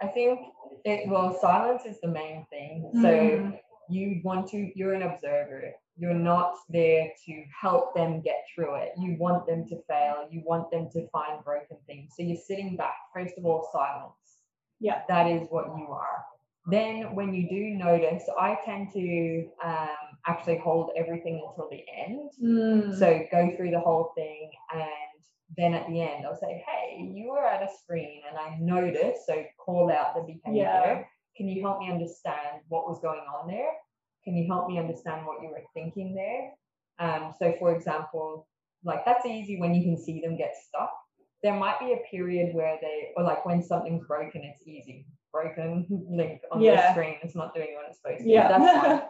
I 0.00 0.06
think 0.06 0.40
it 0.84 1.08
well, 1.08 1.36
silence 1.40 1.82
is 1.84 2.00
the 2.00 2.08
main 2.08 2.46
thing. 2.50 2.88
So 2.94 3.08
Mm. 3.08 3.60
you 3.88 4.20
want 4.22 4.48
to, 4.50 4.70
you're 4.76 4.94
an 4.94 5.02
observer. 5.02 5.72
You're 5.98 6.14
not 6.14 6.54
there 6.68 7.10
to 7.26 7.44
help 7.60 7.94
them 7.94 8.20
get 8.20 8.44
through 8.54 8.76
it. 8.76 8.92
You 8.96 9.16
want 9.18 9.46
them 9.46 9.66
to 9.68 9.82
fail. 9.88 10.28
You 10.30 10.42
want 10.46 10.70
them 10.70 10.88
to 10.92 11.08
find 11.08 11.44
broken 11.44 11.76
things. 11.86 12.14
So 12.16 12.22
you're 12.22 12.36
sitting 12.36 12.76
back. 12.76 12.94
First 13.12 13.34
of 13.36 13.44
all, 13.44 13.68
silence. 13.72 14.14
Yeah. 14.80 15.02
That 15.08 15.26
is 15.26 15.48
what 15.50 15.66
you 15.76 15.88
are. 15.88 16.24
Then 16.70 17.14
when 17.14 17.34
you 17.34 17.48
do 17.48 17.76
notice, 17.82 18.24
I 18.38 18.58
tend 18.64 18.92
to 18.92 19.48
um, 19.64 19.88
actually 20.26 20.58
hold 20.58 20.90
everything 20.96 21.42
until 21.48 21.68
the 21.70 21.82
end. 22.06 22.30
Mm. 22.42 22.98
So 22.98 23.26
go 23.32 23.56
through 23.56 23.70
the 23.70 23.80
whole 23.80 24.12
thing 24.14 24.50
and 24.74 24.88
then 25.56 25.74
at 25.74 25.88
the 25.88 26.00
end 26.02 26.26
I'll 26.26 26.38
say, 26.38 26.62
hey, 26.66 27.10
you 27.12 27.30
were 27.30 27.44
at 27.44 27.62
a 27.62 27.68
screen 27.82 28.20
and 28.28 28.38
I 28.38 28.56
noticed, 28.60 29.26
so 29.26 29.42
call 29.56 29.90
out 29.90 30.14
the 30.14 30.20
behavior. 30.20 30.62
Yeah. 30.62 31.02
Can 31.36 31.48
you 31.48 31.62
help 31.62 31.80
me 31.80 31.90
understand 31.90 32.60
what 32.68 32.86
was 32.86 33.00
going 33.00 33.20
on 33.20 33.48
there? 33.48 33.72
Can 34.28 34.36
you 34.36 34.46
help 34.46 34.68
me 34.68 34.78
understand 34.78 35.24
what 35.24 35.40
you 35.42 35.48
were 35.48 35.62
thinking 35.72 36.14
there? 36.14 36.50
Um, 36.98 37.32
so 37.38 37.54
for 37.58 37.74
example, 37.74 38.46
like 38.84 39.02
that's 39.06 39.24
easy 39.24 39.58
when 39.58 39.74
you 39.74 39.82
can 39.82 39.96
see 39.96 40.20
them 40.20 40.36
get 40.36 40.52
stuck. 40.68 40.92
There 41.42 41.54
might 41.54 41.80
be 41.80 41.94
a 41.94 42.00
period 42.10 42.54
where 42.54 42.76
they 42.82 43.12
or 43.16 43.24
like 43.24 43.46
when 43.46 43.62
something's 43.62 44.06
broken, 44.06 44.42
it's 44.44 44.68
easy. 44.68 45.06
Broken 45.32 45.86
link 46.10 46.42
on 46.52 46.60
the 46.60 46.90
screen, 46.90 47.16
it's 47.22 47.34
not 47.34 47.54
doing 47.54 47.74
what 47.74 47.86
it's 47.88 47.96
supposed 48.02 48.24
to. 48.24 48.28
yeah. 48.28 48.48
That's 48.48 48.86
fine. 48.86 49.02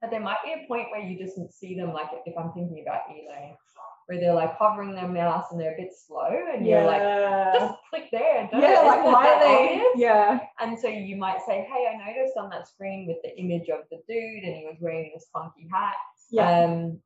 But 0.00 0.10
there 0.10 0.20
might 0.20 0.38
be 0.42 0.52
a 0.52 0.66
point 0.66 0.86
where 0.90 1.02
you 1.02 1.18
just 1.18 1.36
see 1.52 1.76
them, 1.76 1.92
like 1.92 2.08
if 2.24 2.34
I'm 2.38 2.52
thinking 2.52 2.82
about 2.86 3.02
e-learning, 3.10 3.54
where 4.08 4.18
they're 4.18 4.32
like 4.32 4.56
hovering 4.56 4.94
their 4.94 5.06
mouse 5.06 5.44
and 5.50 5.60
they're 5.60 5.74
a 5.74 5.76
bit 5.76 5.92
slow, 5.94 6.30
and 6.30 6.66
you're 6.66 6.84
like, 6.84 7.02
just 7.60 7.74
click 7.90 8.08
there. 8.10 8.48
Don't 8.50 8.62
yeah, 8.62 8.80
like 8.80 9.04
why 9.04 9.28
are 9.28 9.40
they? 9.40 9.84
Yeah. 9.96 10.40
And 10.60 10.78
so 10.78 10.88
you 10.88 11.16
might 11.16 11.40
say, 11.46 11.68
hey, 11.70 11.86
I 11.92 12.08
noticed 12.08 12.38
on 12.38 12.48
that 12.48 12.66
screen 12.66 13.06
with 13.06 13.18
the 13.22 13.38
image 13.38 13.68
of 13.68 13.80
the 13.90 13.98
dude, 14.08 14.44
and 14.44 14.56
he 14.56 14.64
was 14.64 14.76
wearing 14.80 15.10
this 15.14 15.26
funky 15.30 15.68
hat. 15.70 15.94
Yeah. 16.30 16.64
Um, 16.64 17.00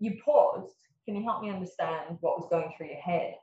you 0.00 0.20
paused. 0.22 0.76
Can 1.06 1.16
you 1.16 1.24
help 1.24 1.42
me 1.42 1.48
understand 1.48 2.18
what 2.20 2.38
was 2.38 2.46
going 2.50 2.74
through 2.76 2.88
your 2.88 3.00
head? 3.00 3.34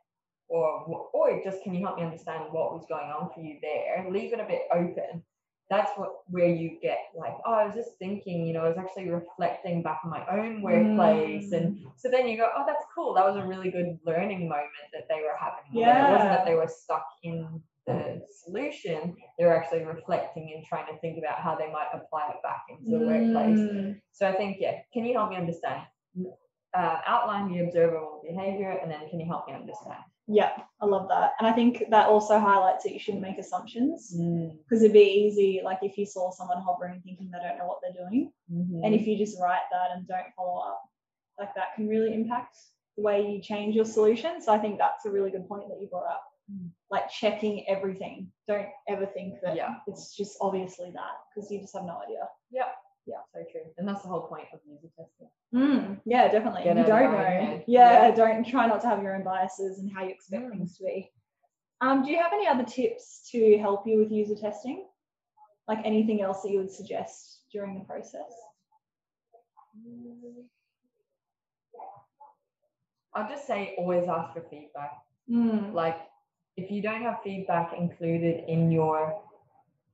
Or, 0.48 1.10
or 1.12 1.42
just 1.44 1.64
can 1.64 1.74
you 1.74 1.84
help 1.84 1.98
me 1.98 2.04
understand 2.04 2.44
what 2.52 2.72
was 2.72 2.86
going 2.88 3.10
on 3.10 3.32
for 3.34 3.42
you 3.42 3.58
there? 3.64 4.06
Leave 4.12 4.32
it 4.32 4.40
a 4.40 4.46
bit 4.46 4.62
open. 4.72 5.24
That's 5.70 5.92
what 5.96 6.10
where 6.28 6.48
you 6.48 6.78
get 6.82 7.00
like, 7.18 7.34
oh, 7.46 7.54
I 7.54 7.66
was 7.66 7.74
just 7.74 7.98
thinking, 7.98 8.46
you 8.46 8.54
know, 8.54 8.66
I 8.66 8.68
was 8.68 8.78
actually 8.78 9.10
reflecting 9.10 9.82
back 9.82 10.02
on 10.04 10.12
my 10.12 10.24
own 10.32 10.62
workplace. 10.62 11.52
And 11.52 11.80
so 11.98 12.10
then 12.10 12.28
you 12.28 12.38
go, 12.38 12.48
oh, 12.56 12.64
that's 12.68 12.86
cool. 12.94 13.16
That 13.16 13.26
was 13.26 13.36
a 13.36 13.46
really 13.46 13.72
good 13.72 13.98
learning 14.06 14.48
moment 14.48 14.88
that 14.94 15.08
they 15.10 15.22
were 15.22 15.36
having. 15.40 15.64
yeah 15.72 16.08
It 16.08 16.12
wasn't 16.12 16.30
that 16.30 16.46
they 16.46 16.54
were 16.56 16.68
stuck 16.68 17.08
in 17.24 17.62
the 17.88 18.22
solution. 18.44 19.16
They 19.38 19.46
were 19.46 19.56
actually 19.56 19.84
reflecting 19.86 20.54
and 20.56 20.64
trying 20.66 20.86
to 20.94 21.00
think 21.00 21.18
about 21.18 21.40
how 21.40 21.56
they 21.56 21.72
might 21.72 21.88
apply 21.94 22.30
it 22.30 22.42
back 22.44 22.64
into 22.70 23.00
the 23.00 23.06
workplace. 23.06 23.60
Mm. 23.60 24.02
So 24.12 24.28
I 24.28 24.34
think, 24.34 24.58
yeah, 24.60 24.80
can 24.94 25.06
you 25.06 25.14
help 25.14 25.32
me 25.32 25.38
understand? 25.38 25.82
Uh, 26.78 27.00
outline 27.08 27.52
the 27.52 27.64
observable 27.64 28.22
behavior 28.28 28.78
and 28.82 28.92
then 28.92 29.08
can 29.10 29.20
you 29.20 29.26
help 29.26 29.48
me 29.48 29.54
understand? 29.54 30.04
Yeah, 30.28 30.52
I 30.82 30.86
love 30.86 31.08
that. 31.10 31.34
And 31.40 31.48
I 31.48 31.52
think 31.54 31.84
that 31.92 32.08
also 32.08 32.40
highlights 32.40 32.84
that 32.84 32.94
you 32.94 33.00
shouldn't 33.00 33.22
make 33.22 33.38
assumptions 33.38 34.16
Mm, 34.18 34.58
because 34.64 34.82
it'd 34.82 34.94
be 34.94 35.00
easy, 35.28 35.62
like 35.64 35.80
if 35.84 35.98
you 35.98 36.06
saw 36.06 36.32
someone 36.32 36.62
hovering 36.62 37.02
thinking 37.06 37.30
they 37.32 37.40
don't 37.48 37.58
know 37.60 37.68
what 37.68 37.80
they're 37.82 38.06
doing, 38.06 38.32
mhm. 38.52 38.82
and 38.84 38.96
if 38.96 39.06
you 39.06 39.18
just 39.18 39.40
write 39.40 39.68
that 39.72 39.92
and 39.96 40.08
don't 40.08 40.34
follow 40.36 40.60
up, 40.62 40.82
like 41.38 41.54
that 41.56 41.76
can 41.76 41.88
really 41.88 42.14
impact 42.14 42.58
the 42.98 43.04
way 43.04 43.30
you 43.30 43.42
change 43.42 43.76
your 43.76 43.86
solution. 43.86 44.42
So 44.42 44.52
I 44.52 44.58
think 44.58 44.78
that's 44.80 45.06
a 45.06 45.12
really 45.12 45.30
good 45.30 45.48
point 45.48 45.68
that 45.70 45.80
you 45.82 45.88
brought 45.88 46.08
up. 46.08 46.24
Mm. 46.52 46.70
Like 46.90 47.10
checking 47.10 47.68
everything. 47.68 48.32
Don't 48.48 48.70
ever 48.88 49.06
think 49.06 49.42
that 49.44 49.56
Yeah. 49.56 49.76
it's 49.88 50.16
just 50.16 50.38
obviously 50.42 50.92
that 50.92 51.16
because 51.34 51.52
you 51.52 51.60
just 51.60 51.74
have 51.76 51.86
no 51.86 52.00
idea. 52.06 52.28
yeah, 52.52 52.72
yeah, 53.06 53.22
so 53.34 53.44
true. 53.52 53.66
And 53.78 53.88
that's 53.88 54.02
the 54.04 54.08
whole 54.08 54.28
point 54.28 54.48
of 54.54 54.60
user 54.66 54.88
testing. 54.98 55.30
Mm, 55.56 56.02
yeah, 56.06 56.28
definitely. 56.28 56.64
Get 56.64 56.76
you 56.78 56.84
don't 56.84 57.12
know. 57.14 57.64
Yeah, 57.66 58.08
Yeah. 58.08 58.12
don't 58.12 58.44
try 58.46 58.68
not 58.68 58.82
to 58.82 58.88
have 58.88 59.02
your 59.02 59.16
own 59.16 59.24
biases 59.24 59.80
and 59.80 59.90
how 59.92 60.04
you 60.04 60.10
expect 60.10 60.44
Mm. 60.44 60.52
things 60.52 60.78
to 60.78 60.84
be. 60.84 61.12
Um, 61.82 62.04
do 62.04 62.12
you 62.12 62.18
have 62.18 62.34
any 62.34 62.46
other 62.48 62.64
tips 62.64 63.30
to 63.32 63.58
help 63.60 63.88
you 63.88 63.98
with 64.00 64.12
user 64.12 64.36
testing? 64.36 64.88
Like 65.68 65.80
anything 65.86 66.22
else 66.22 66.42
that 66.44 66.52
you 66.52 66.58
would 66.60 66.72
suggest 66.72 67.44
during 67.52 67.80
the 67.80 67.86
process? 67.86 68.32
Mm. 69.80 70.44
I'll 73.14 73.30
just 73.30 73.48
say 73.48 73.76
always 73.78 74.08
ask 74.10 74.34
for 74.34 74.42
feedback. 74.42 74.92
Mm, 75.30 75.74
like 75.74 75.98
if 76.58 76.70
you 76.70 76.82
don't 76.82 77.02
have 77.02 77.22
feedback 77.24 77.74
included 77.78 78.44
in 78.50 78.72
your 78.72 79.22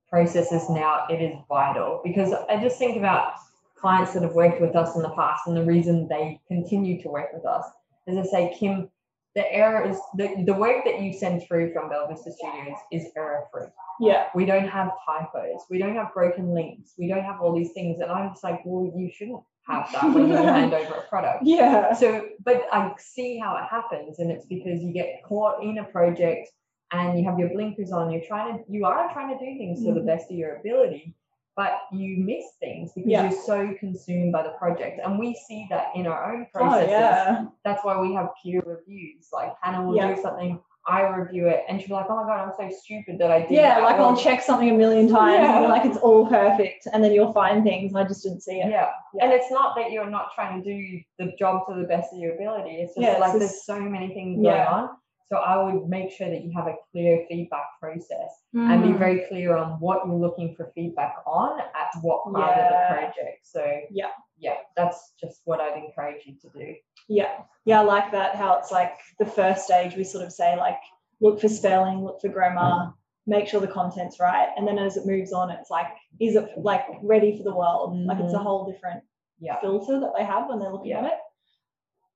processes 0.09 0.69
now 0.69 1.05
it 1.09 1.21
is 1.21 1.33
vital 1.47 2.01
because 2.03 2.33
i 2.49 2.57
just 2.61 2.77
think 2.77 2.97
about 2.97 3.35
clients 3.81 4.13
that 4.13 4.23
have 4.23 4.33
worked 4.33 4.61
with 4.61 4.75
us 4.75 4.95
in 4.95 5.01
the 5.01 5.09
past 5.09 5.47
and 5.47 5.57
the 5.57 5.65
reason 5.65 6.07
they 6.07 6.39
continue 6.47 7.01
to 7.01 7.09
work 7.09 7.29
with 7.33 7.45
us 7.45 7.65
is 8.07 8.17
I 8.17 8.23
say 8.23 8.55
kim 8.57 8.89
the 9.33 9.49
error 9.51 9.87
is 9.89 9.97
the, 10.17 10.43
the 10.45 10.53
work 10.53 10.83
that 10.83 11.01
you 11.01 11.13
send 11.13 11.43
through 11.47 11.71
from 11.71 11.89
Belvista 11.89 12.33
Studios 12.33 12.77
is 12.91 13.05
error 13.15 13.45
free. 13.51 13.63
yeah. 14.01 14.27
We 14.35 14.43
don't 14.45 14.67
have 14.67 14.89
typos. 15.05 15.61
We 15.69 15.77
don't 15.77 15.95
have 15.95 16.13
broken 16.13 16.53
links. 16.53 16.91
We 16.97 17.07
don't 17.07 17.23
have 17.23 17.39
all 17.41 17.55
these 17.55 17.71
things. 17.71 18.01
And 18.01 18.11
I'm 18.11 18.31
just 18.31 18.43
like, 18.43 18.59
well, 18.65 18.91
you 18.93 19.09
shouldn't 19.09 19.41
have 19.69 19.89
that 19.93 20.03
when 20.13 20.27
you 20.27 20.35
hand 20.57 20.73
over 20.73 20.95
a 20.95 21.07
product. 21.07 21.43
Yeah. 21.45 21.93
So, 21.93 22.27
but 22.43 22.63
I 22.73 22.93
see 22.99 23.39
how 23.39 23.55
it 23.55 23.67
happens, 23.71 24.19
and 24.19 24.29
it's 24.29 24.45
because 24.47 24.83
you 24.83 24.91
get 24.91 25.23
caught 25.23 25.63
in 25.63 25.77
a 25.77 25.85
project 25.85 26.49
and 26.91 27.17
you 27.17 27.23
have 27.23 27.39
your 27.39 27.51
blinkers 27.51 27.93
on. 27.93 28.11
You're 28.11 28.25
trying 28.27 28.57
to, 28.57 28.63
you 28.67 28.83
are 28.85 29.13
trying 29.13 29.29
to 29.29 29.39
do 29.45 29.57
things 29.57 29.81
to 29.85 29.93
the 29.93 30.01
Mhm. 30.01 30.07
best 30.07 30.29
of 30.29 30.35
your 30.35 30.57
ability, 30.57 31.15
but 31.55 31.81
you 31.91 32.17
miss 32.23 32.45
things 32.59 32.91
because 32.93 33.09
Yeah. 33.11 33.23
you're 33.23 33.41
so 33.41 33.73
consumed 33.79 34.31
by 34.31 34.43
the 34.43 34.51
project. 34.51 35.01
And 35.03 35.19
we 35.19 35.33
see 35.47 35.67
that 35.69 35.87
in 35.95 36.07
our 36.07 36.33
own 36.33 36.47
processes. 36.53 36.87
Oh 36.87 36.91
yeah. 36.91 37.45
That's 37.65 37.83
why 37.83 37.99
we 37.99 38.13
have 38.13 38.29
peer 38.41 38.61
reviews. 38.65 39.29
Like 39.33 39.53
Hannah 39.61 39.85
will 39.85 39.95
Yeah. 39.95 40.15
do 40.15 40.21
something, 40.21 40.59
I 40.87 41.03
review 41.07 41.47
it, 41.47 41.63
and 41.69 41.79
she'll 41.79 41.89
be 41.89 41.93
like, 41.93 42.07
"Oh 42.09 42.15
my 42.15 42.23
god, 42.23 42.39
I'm 42.39 42.53
so 42.57 42.75
stupid 42.75 43.19
that 43.19 43.29
I 43.29 43.41
did." 43.41 43.51
Yeah, 43.51 43.75
that 43.75 43.83
like. 43.83 43.95
I'll 43.97 44.17
check 44.17 44.41
something 44.41 44.67
a 44.71 44.73
million 44.73 45.07
times 45.07 45.47
and 45.47 45.63
Yeah. 45.65 45.69
like 45.69 45.85
it's 45.85 45.97
all 45.97 46.25
perfect, 46.25 46.87
and 46.91 47.03
then 47.03 47.11
you'll 47.11 47.33
find 47.33 47.63
things 47.63 47.91
and 47.91 47.99
I 48.03 48.07
just 48.07 48.23
didn't 48.23 48.41
see 48.41 48.59
it. 48.61 48.67
Yeah. 48.71 48.89
And 49.21 49.31
it's 49.31 49.51
not 49.51 49.75
that 49.75 49.91
you're 49.91 50.09
not 50.09 50.33
trying 50.33 50.63
to 50.63 50.67
do 50.67 50.99
the 51.19 51.33
job 51.37 51.67
to 51.67 51.75
the 51.75 51.83
best 51.83 52.11
of 52.13 52.19
your 52.19 52.33
ability. 52.33 52.77
It's 52.81 52.95
just 52.95 53.05
Yeah, 53.05 53.11
it's 53.11 53.19
like 53.21 53.29
just- 53.33 53.39
there's 53.39 53.63
so 53.65 53.79
many 53.79 54.11
things 54.15 54.41
going 54.41 54.59
on. 54.59 54.89
So 55.31 55.37
I 55.37 55.63
would 55.63 55.87
make 55.87 56.11
sure 56.11 56.29
that 56.29 56.43
you 56.43 56.51
have 56.57 56.67
a 56.67 56.75
clear 56.91 57.25
feedback 57.29 57.79
process 57.79 58.43
and 58.53 58.83
be 58.83 58.89
Mm, 58.89 58.99
very 58.99 59.19
clear 59.29 59.55
on 59.55 59.79
what 59.79 60.05
you're 60.05 60.13
looking 60.17 60.53
for 60.55 60.69
feedback 60.75 61.15
on 61.25 61.57
at 61.61 61.89
what 62.01 62.25
part 62.33 62.57
Yeah. 62.57 62.63
of 62.65 62.69
the 62.69 62.95
project. 62.95 63.47
So 63.47 63.63
Yeah. 63.89 64.11
yeah, 64.37 64.57
that's 64.75 65.13
just 65.21 65.41
what 65.45 65.61
I'd 65.61 65.77
encourage 65.81 66.25
you 66.25 66.35
to 66.41 66.49
do. 66.49 66.75
Yeah, 67.07 67.43
yeah, 67.63 67.79
I 67.79 67.83
like 67.83 68.11
that. 68.11 68.35
How 68.35 68.57
it's 68.57 68.71
like 68.73 68.99
the 69.19 69.25
first 69.25 69.63
stage, 69.63 69.95
we 69.95 70.03
sort 70.03 70.25
of 70.25 70.33
say 70.33 70.57
like, 70.57 70.79
look 71.21 71.39
for 71.39 71.47
spelling, 71.47 72.03
look 72.03 72.19
for 72.19 72.27
grammar, 72.27 72.93
make 73.25 73.47
sure 73.47 73.61
the 73.61 73.67
content's 73.69 74.19
right, 74.19 74.49
and 74.57 74.67
then 74.67 74.77
as 74.77 74.97
it 74.97 75.05
moves 75.05 75.31
on, 75.31 75.49
it's 75.49 75.69
like, 75.69 75.87
is 76.19 76.35
it 76.35 76.49
like 76.57 76.83
ready 77.03 77.37
for 77.37 77.43
the 77.43 77.55
world? 77.55 77.97
Like 78.05 78.19
it's 78.19 78.33
a 78.33 78.37
Mhm. 78.37 78.43
whole 78.43 78.65
different 78.69 79.01
Yeah. 79.39 79.61
filter 79.61 79.97
that 80.01 80.13
they 80.13 80.25
have 80.25 80.49
when 80.49 80.59
they're 80.59 80.73
looking 80.73 80.91
at 80.91 81.05
it. 81.05 81.19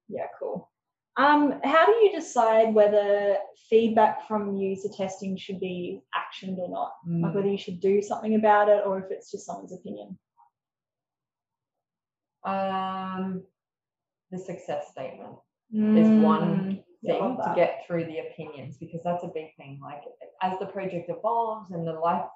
Yeah, 0.10 0.28
cool. 0.38 0.70
Um, 1.18 1.60
how 1.64 1.86
do 1.86 1.94
you 1.94 2.12
decide 2.12 2.74
whether 2.74 3.38
feedback 3.70 4.28
from 4.28 4.56
user 4.58 4.90
testing 4.90 5.38
should 5.38 5.60
be 5.62 6.02
actioned 6.14 6.58
or 6.58 6.70
not? 6.70 6.94
Like 7.06 7.32
Mm. 7.32 7.36
whether 7.36 7.48
you 7.48 7.58
should 7.58 7.80
do 7.80 8.02
something 8.02 8.36
about 8.36 8.68
it 8.68 8.86
or 8.86 9.00
if 9.00 9.12
it's 9.12 9.32
just 9.32 9.46
someone's 9.46 9.72
opinion? 9.74 10.20
Um, 12.44 13.44
the 14.32 14.38
success 14.38 14.90
statement. 14.92 15.36
is 15.72 16.08
one 16.22 16.60
Mm, 16.60 16.84
thing 17.04 17.38
to 17.38 17.54
get 17.56 17.86
through 17.88 18.06
the 18.06 18.20
opinions 18.20 18.78
because 18.78 19.02
that's 19.04 19.24
a 19.24 19.28
big 19.30 19.56
thing. 19.56 19.80
Like 19.82 20.04
as 20.42 20.58
the 20.60 20.68
project 20.68 21.10
evolves 21.10 21.72
and 21.72 21.88
the 21.88 21.94
life, 21.94 22.30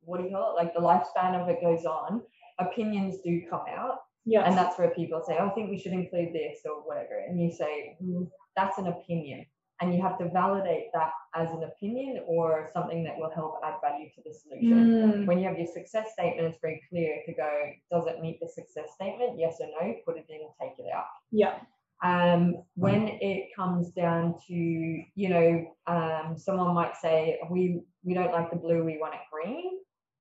what 0.00 0.18
do 0.18 0.24
you 0.24 0.30
call 0.30 0.52
it? 0.52 0.60
Like 0.62 0.74
the 0.74 0.80
lifespan 0.80 1.34
of 1.40 1.48
it 1.48 1.60
goes 1.60 1.84
on, 1.84 2.22
opinions 2.58 3.18
do 3.20 3.42
come 3.48 3.62
out, 3.68 4.00
Yeah. 4.26 4.42
and 4.42 4.56
that's 4.56 4.78
where 4.78 4.90
people 4.90 5.22
say, 5.26 5.36
oh, 5.38 5.46
"I 5.46 5.50
think 5.50 5.70
we 5.70 5.78
should 5.78 5.92
include 5.92 6.34
this" 6.34 6.60
or 6.64 6.82
whatever, 6.82 7.16
and 7.26 7.40
you 7.40 7.50
say, 7.50 7.96
"Mm, 8.02 8.28
"That's 8.56 8.76
an 8.78 8.88
opinion," 8.88 9.46
and 9.80 9.94
you 9.94 10.02
have 10.02 10.18
to 10.18 10.28
validate 10.30 10.88
that 10.94 11.12
as 11.34 11.50
an 11.52 11.62
opinion 11.62 12.24
or 12.26 12.68
something 12.72 13.04
that 13.04 13.16
will 13.18 13.30
help 13.30 13.60
add 13.62 13.74
value 13.80 14.08
to 14.16 14.22
the 14.24 14.34
solution. 14.34 15.22
Mm, 15.22 15.26
When 15.26 15.38
you 15.38 15.46
have 15.48 15.58
your 15.58 15.66
success 15.66 16.12
statement, 16.12 16.48
it's 16.48 16.58
very 16.60 16.82
clear 16.88 17.22
to 17.26 17.32
go, 17.34 17.50
does 17.90 18.06
it 18.06 18.20
meet 18.20 18.40
the 18.40 18.48
success 18.48 18.94
statement? 18.94 19.38
Yes 19.38 19.58
or 19.60 19.68
no, 19.78 19.94
put 20.04 20.16
it 20.16 20.26
in, 20.28 20.40
take 20.60 20.78
it 20.78 20.86
out 20.92 21.04
yeah. 21.30 21.58
um, 22.02 22.56
when 22.74 23.08
it 23.20 23.54
comes 23.54 23.90
down 23.90 24.34
to 24.48 24.54
you 24.54 25.28
know 25.28 25.74
um, 25.86 26.36
someone 26.36 26.74
might 26.74 26.96
say 26.96 27.38
we 27.50 27.82
we 28.04 28.14
don't 28.14 28.32
like 28.32 28.50
the 28.50 28.56
blue 28.56 28.84
we 28.84 28.98
want 28.98 29.14
it 29.14 29.20
green 29.32 29.78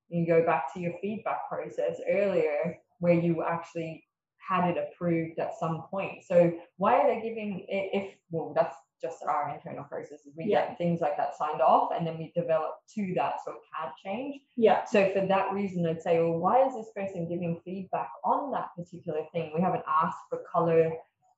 you 0.09 0.25
go 0.25 0.45
back 0.45 0.73
to 0.73 0.79
your 0.79 0.93
feedback 1.01 1.47
process 1.49 1.99
earlier 2.09 2.77
where 3.05 3.13
you 3.13 3.43
actually 3.43 4.03
had 4.37 4.69
it 4.69 4.77
approved 4.77 5.37
at 5.39 5.51
some 5.59 5.83
point. 5.89 6.23
So 6.23 6.51
why 6.77 6.99
are 6.99 7.07
they 7.07 7.21
giving 7.27 7.65
if 7.69 8.15
well 8.31 8.51
that's 8.55 8.75
just 9.01 9.23
our 9.23 9.53
internal 9.53 9.83
processes. 9.83 10.33
We 10.35 10.45
Yeah. 10.45 10.67
get 10.67 10.77
things 10.77 11.01
like 11.01 11.17
that 11.17 11.35
signed 11.35 11.61
off 11.61 11.91
and 11.93 12.07
then 12.07 12.17
we 12.17 12.31
develop 12.35 12.75
to 12.95 13.13
that 13.15 13.35
so 13.43 13.51
it 13.51 13.61
can't 13.75 13.95
change. 13.97 14.41
Yeah. 14.55 14.83
So 14.85 15.11
for 15.13 15.25
that 15.27 15.53
reason, 15.53 15.85
I'd 15.85 16.01
say, 16.01 16.19
well, 16.19 16.39
why 16.39 16.65
is 16.65 16.73
this 16.73 16.91
person 16.95 17.27
giving 17.27 17.59
feedback 17.65 18.09
on 18.23 18.51
that 18.51 18.69
particular 18.75 19.21
thing? 19.31 19.51
We 19.53 19.61
haven't 19.61 19.83
asked 19.87 20.23
for 20.29 20.39
color 20.51 20.93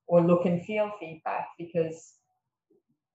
or 0.07 0.21
look 0.21 0.45
and 0.45 0.63
feel 0.65 0.91
feedback 0.99 1.47
because 1.57 2.15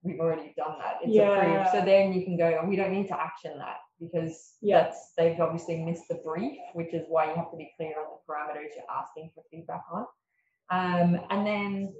we've 0.03 0.19
already 0.19 0.53
done 0.55 0.77
that. 0.79 0.99
It's 1.01 1.17
approved. 1.17 1.69
So 1.71 1.85
then 1.85 2.13
you 2.13 2.23
can 2.25 2.37
go, 2.37 2.59
"Oh, 2.61 2.67
we 2.67 2.75
don't 2.75 2.91
need 2.91 3.07
to 3.07 3.19
action 3.19 3.57
that 3.57 3.77
because 4.05 4.57
Yeah. 4.61 4.83
that's 4.83 5.13
they've 5.17 5.39
obviously 5.39 5.83
missed 5.83 6.07
the 6.07 6.15
brief, 6.15 6.59
which 6.73 6.93
is 6.93 7.05
why 7.07 7.29
you 7.29 7.35
have 7.35 7.51
to 7.51 7.57
be 7.57 7.71
clear 7.77 7.93
on 7.99 8.05
the 8.11 8.31
parameters 8.31 8.75
you're 8.75 8.89
asking 8.89 9.31
for 9.33 9.43
feedback 9.51 9.83
on. 9.91 10.05
Um, 10.69 11.21
and 11.29 11.45
then 11.45 11.93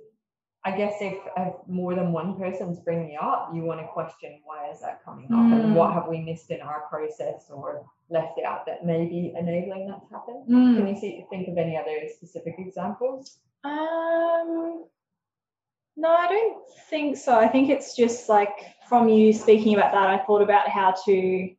I 0.65 0.71
guess 0.77 0.93
if, 1.01 1.17
if 1.35 1.53
more 1.67 1.93
than 1.93 2.13
one 2.13 2.37
person's 2.37 2.79
bringing 2.79 3.17
up, 3.21 3.51
you 3.53 3.63
want 3.63 3.81
to 3.81 3.87
question 3.87 4.39
why 4.45 4.71
is 4.71 4.79
that 4.79 5.03
coming 5.03 5.25
up 5.25 5.51
and 5.51 5.75
what 5.75 5.93
have 5.93 6.07
we 6.07 6.21
missed 6.21 6.51
in 6.51 6.61
our 6.61 6.81
process 6.89 7.49
or 7.49 7.85
left 8.09 8.39
out 8.45 8.65
that 8.65 8.85
may 8.85 9.05
be 9.05 9.33
enabling 9.37 9.87
that 9.87 9.99
to 10.07 10.13
happen? 10.13 10.45
Mm. 10.49 10.77
Can 10.77 10.87
you 10.87 10.95
see, 10.95 11.25
think 11.29 11.49
of 11.49 11.57
any 11.57 11.75
other 11.75 12.07
specific 12.15 12.55
examples? 12.59 13.39
Um, 13.65 14.85
no, 15.97 16.09
I 16.09 16.27
don't 16.27 16.63
think 16.89 17.17
so. 17.17 17.37
I 17.37 17.47
think 17.47 17.69
it's 17.69 17.95
just 17.95 18.29
like 18.29 18.55
from 18.87 19.09
you 19.09 19.33
speaking 19.33 19.75
about 19.75 19.91
that, 19.91 20.07
I 20.07 20.23
thought 20.25 20.41
about 20.41 20.69
how 20.69 20.93
to 21.05 21.49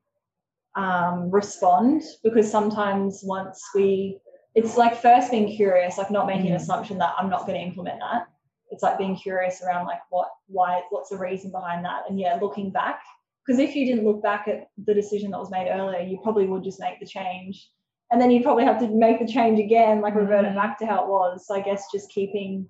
um, 0.76 1.30
respond 1.30 2.02
because 2.22 2.50
sometimes 2.50 3.20
once 3.24 3.62
we, 3.74 4.18
it's 4.54 4.76
like 4.76 5.00
first 5.00 5.30
being 5.30 5.54
curious, 5.54 5.98
like 5.98 6.10
not 6.10 6.26
making 6.26 6.48
an 6.48 6.52
Mhm. 6.52 6.62
assumption 6.62 6.98
that 6.98 7.14
I'm 7.18 7.30
not 7.30 7.46
going 7.46 7.58
to 7.58 7.66
implement 7.66 8.00
that. 8.00 8.26
It's 8.70 8.82
like 8.82 8.98
being 8.98 9.16
curious 9.16 9.62
around 9.62 9.86
like 9.86 10.00
what, 10.10 10.28
why, 10.46 10.82
what's 10.90 11.10
the 11.10 11.18
reason 11.18 11.50
behind 11.50 11.84
that, 11.84 12.02
and 12.08 12.18
yeah, 12.18 12.38
looking 12.40 12.70
back. 12.70 13.00
Because 13.44 13.58
if 13.60 13.76
you 13.76 13.84
didn't 13.86 14.04
look 14.04 14.22
back 14.22 14.48
at 14.48 14.68
the 14.86 14.94
decision 14.94 15.30
that 15.30 15.38
was 15.38 15.50
made 15.50 15.68
earlier, 15.70 16.00
you 16.00 16.18
probably 16.22 16.46
would 16.46 16.64
just 16.64 16.80
make 16.80 16.98
the 16.98 17.06
change, 17.06 17.70
and 18.10 18.20
then 18.20 18.30
you'd 18.30 18.42
probably 18.42 18.64
have 18.64 18.80
to 18.80 18.88
make 18.88 19.20
the 19.20 19.26
change 19.26 19.60
again, 19.60 20.00
like 20.00 20.14
revert 20.14 20.44
it 20.44 20.54
back 20.54 20.78
to 20.78 20.86
how 20.86 21.04
it 21.04 21.08
was. 21.08 21.46
So 21.46 21.54
I 21.54 21.60
guess 21.60 21.86
just 21.92 22.10
keeping 22.10 22.68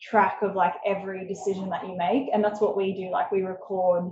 track 0.00 0.38
of 0.42 0.54
like 0.54 0.74
every 0.84 1.26
decision 1.26 1.70
that 1.70 1.86
you 1.86 1.96
make 1.96 2.28
and 2.32 2.44
that's 2.44 2.60
what 2.60 2.76
we 2.76 2.92
do 2.92 3.10
like 3.10 3.30
we 3.30 3.42
record 3.42 4.10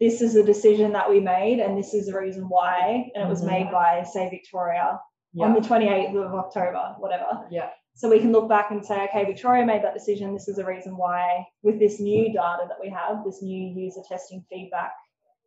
this 0.00 0.20
is 0.20 0.36
a 0.36 0.42
decision 0.42 0.92
that 0.92 1.08
we 1.08 1.20
made 1.20 1.60
and 1.60 1.78
this 1.78 1.94
is 1.94 2.06
the 2.06 2.18
reason 2.18 2.44
why. 2.48 3.10
And 3.14 3.24
it 3.24 3.28
was 3.28 3.42
Mhm. 3.42 3.46
made 3.46 3.70
by 3.70 4.02
say 4.02 4.28
victoria 4.28 5.00
on 5.40 5.54
the 5.54 5.60
28th 5.60 6.14
of 6.16 6.34
october 6.34 6.94
whatever. 6.98 7.46
Yeah, 7.50 7.70
so 7.94 8.08
we 8.08 8.20
can 8.20 8.32
look 8.32 8.48
back 8.48 8.70
and 8.70 8.84
say 8.84 9.04
okay 9.04 9.24
victoria 9.24 9.64
made 9.64 9.82
that 9.82 9.94
decision. 9.94 10.32
This 10.32 10.48
is 10.48 10.56
the 10.56 10.64
reason 10.64 10.96
why 10.96 11.46
with 11.62 11.78
this 11.78 12.00
new 12.00 12.32
data 12.32 12.64
that 12.68 12.80
we 12.80 12.88
have 12.90 13.24
this 13.24 13.42
new 13.42 13.68
user 13.68 14.02
testing 14.08 14.44
feedback 14.50 14.92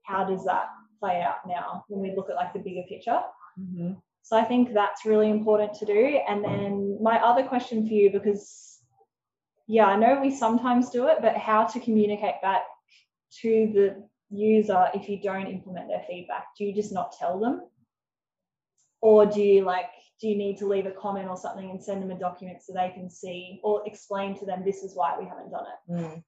how 0.04 0.24
does 0.24 0.46
that 0.46 0.70
play 1.00 1.22
out 1.22 1.46
now 1.46 1.84
when 1.90 2.02
we 2.02 2.16
look 2.16 2.30
at 2.30 2.36
like 2.36 2.54
the 2.54 2.60
bigger 2.60 2.84
picture? 2.88 3.22
Hmm 3.56 3.94
so 4.28 4.36
I 4.36 4.44
think 4.44 4.74
that's 4.74 5.06
really 5.06 5.30
important 5.30 5.74
to 5.76 5.86
do. 5.86 6.20
And 6.28 6.44
then 6.44 6.98
my 7.02 7.18
other 7.24 7.44
question 7.44 7.88
for 7.88 7.94
you, 7.94 8.12
because 8.12 8.78
yeah, 9.68 9.86
I 9.86 9.96
know 9.96 10.20
we 10.20 10.36
sometimes 10.36 10.90
do 10.90 11.08
it, 11.08 11.20
but 11.22 11.38
how 11.38 11.64
to 11.64 11.80
communicate 11.80 12.42
back 12.42 12.64
to 13.42 13.72
the 13.74 14.10
user 14.30 14.90
if 14.94 15.10
you 15.10 15.22
don't 15.22 15.48
implement 15.48 15.88
their 15.88 16.04
feedback? 16.08 16.48
Do 16.58 16.66
you 16.66 16.74
just 16.74 16.94
not 16.94 17.16
tell 17.18 17.40
them? 17.40 17.62
Or 19.02 19.26
do 19.26 19.42
you 19.42 19.64
like, 19.64 19.90
do 20.20 20.28
you 20.28 20.36
need 20.36 20.58
to 20.58 20.68
leave 20.68 20.86
a 20.86 20.92
comment 20.92 21.30
or 21.30 21.38
something 21.38 21.70
and 21.70 21.82
send 21.82 22.02
them 22.02 22.12
a 22.12 22.20
document 22.20 22.62
so 22.62 22.74
they 22.74 22.92
can 22.94 23.10
see 23.10 23.60
or 23.64 23.84
explain 23.86 24.38
to 24.40 24.46
them 24.46 24.64
this 24.66 24.84
is 24.84 24.96
why 24.96 25.16
we 25.20 25.26
haven't 25.26 25.52
done 25.52 25.66
it? 25.66 25.92
Mm. 25.92 26.24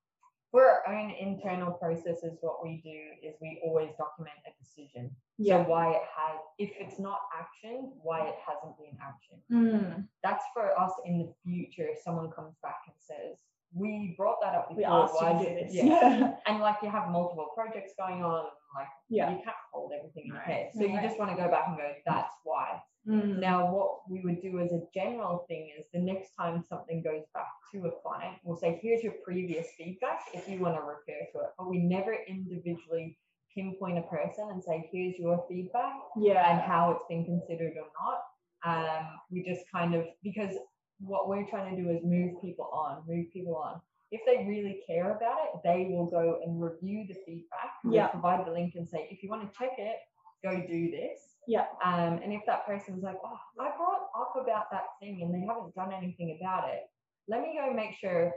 For 0.52 0.66
our 0.66 0.96
own 0.96 1.12
internal 1.12 1.74
processes, 1.74 2.38
what 2.42 2.64
we 2.64 2.82
do 2.84 3.28
is 3.28 3.36
we 3.40 3.62
always 3.64 3.90
document 3.98 4.36
a 4.48 4.64
decision. 4.64 5.12
Yeah. 5.38 5.64
So 5.64 5.70
why 5.70 5.92
it 5.92 6.02
has, 6.16 6.40
if 6.58 6.72
it's 6.80 7.00
not 7.00 7.20
action, 7.38 7.92
why 8.02 8.28
it 8.28 8.36
hasn't 8.48 8.76
been 8.78 8.98
action. 9.00 9.38
Mm. 9.52 10.08
That's 10.24 10.44
for 10.54 10.80
us 10.80 10.92
in 11.06 11.20
the 11.20 11.32
future. 11.44 11.88
If 11.88 12.00
someone 12.04 12.32
comes 12.32 12.56
back 12.64 12.80
and 12.88 12.96
says, 12.98 13.38
"We 13.74 14.16
brought 14.18 14.38
that 14.42 14.56
up 14.56 14.70
We 14.70 14.84
before," 14.84 15.04
asked 15.04 15.16
why 15.16 15.38
do 15.38 15.46
this. 15.46 15.74
Yeah. 15.74 16.36
and 16.48 16.60
like 16.60 16.78
you 16.82 16.90
have 16.90 17.10
multiple 17.10 17.50
projects 17.56 17.94
going 17.98 18.24
on, 18.24 18.46
like 18.76 18.88
yeah. 19.10 19.32
you 19.32 19.38
can't 19.44 19.58
hold 19.72 19.92
everything 19.98 20.26
in 20.26 20.34
your 20.34 20.42
head. 20.42 20.72
So 20.76 20.84
you 20.84 21.00
just 21.02 21.18
want 21.20 21.32
to 21.32 21.38
go 21.38 21.50
back 21.50 21.66
and 21.68 21.78
go, 21.78 21.92
"That's 22.06 22.34
why." 22.44 22.82
Mm. 23.08 23.40
Now, 23.40 23.74
what 23.74 24.02
we 24.10 24.22
would 24.24 24.42
do 24.42 24.60
as 24.60 24.72
a 24.72 24.82
general 24.94 25.46
thing 25.48 25.72
is 25.80 25.88
the 25.94 26.00
next 26.00 26.32
time 26.40 26.64
something 26.68 27.02
goes 27.02 27.24
back 27.34 27.48
to 27.74 27.88
a 27.88 27.92
client, 28.02 28.38
we'll 28.44 28.58
say, 28.58 28.80
here's 28.82 29.04
your 29.04 29.14
previous 29.24 29.68
feedback 29.78 30.20
if 30.34 30.48
you 30.48 30.60
want 30.60 30.76
to 30.76 30.82
refer 30.82 31.20
to 31.32 31.40
it. 31.40 31.52
But 31.58 31.70
we 31.70 31.80
never 31.80 32.16
individually 32.28 33.18
pinpoint 33.56 33.98
a 33.98 34.02
person 34.04 34.50
and 34.52 34.62
say, 34.62 34.90
here's 34.92 35.18
your 35.18 35.44
feedback 35.50 35.94
yeah. 36.18 36.52
and 36.52 36.62
how 36.62 36.92
it's 36.92 37.06
been 37.10 37.26
considered 37.26 37.74
or 37.78 37.88
not. 38.00 38.20
Um, 38.66 39.08
we 39.32 39.44
just 39.44 39.64
kind 39.74 39.96
of, 39.96 40.06
because 40.24 40.56
what 41.00 41.28
we're 41.30 41.46
trying 41.46 41.76
to 41.76 41.82
do 41.82 41.90
is 41.90 42.04
move 42.04 42.42
people 42.42 42.70
on, 42.74 43.04
move 43.08 43.32
people 43.32 43.56
on. 43.56 43.82
If 44.12 44.22
they 44.26 44.46
really 44.48 44.82
care 44.88 45.12
about 45.16 45.38
it, 45.46 45.60
they 45.64 45.88
will 45.90 46.08
go 46.08 46.40
and 46.44 46.62
review 46.62 47.06
the 47.08 47.16
feedback. 47.26 47.74
Yeah. 47.90 48.08
provide 48.08 48.46
the 48.46 48.52
link 48.52 48.74
and 48.76 48.88
say, 48.88 49.08
if 49.12 49.22
you 49.24 49.30
want 49.30 49.42
to 49.52 49.58
check 49.58 49.74
it, 49.78 49.98
go 50.44 50.66
do 50.68 50.92
this. 50.92 51.20
Yeah. 51.48 51.66
Um, 51.84 52.20
and 52.24 52.34
if 52.34 52.42
that 52.48 52.66
person's 52.66 53.04
like, 53.04 53.18
oh, 53.24 53.40
I 53.60 53.70
brought 53.78 54.10
up 54.20 54.34
about 54.42 54.72
that 54.72 54.86
thing 55.00 55.22
and 55.22 55.34
they 55.34 55.46
haven't 55.46 55.76
done 55.76 55.94
anything 55.94 56.38
about 56.42 56.70
it, 56.70 56.82
let 57.28 57.42
me 57.42 57.60
go 57.60 57.72
make 57.74 57.94
sure 57.96 58.34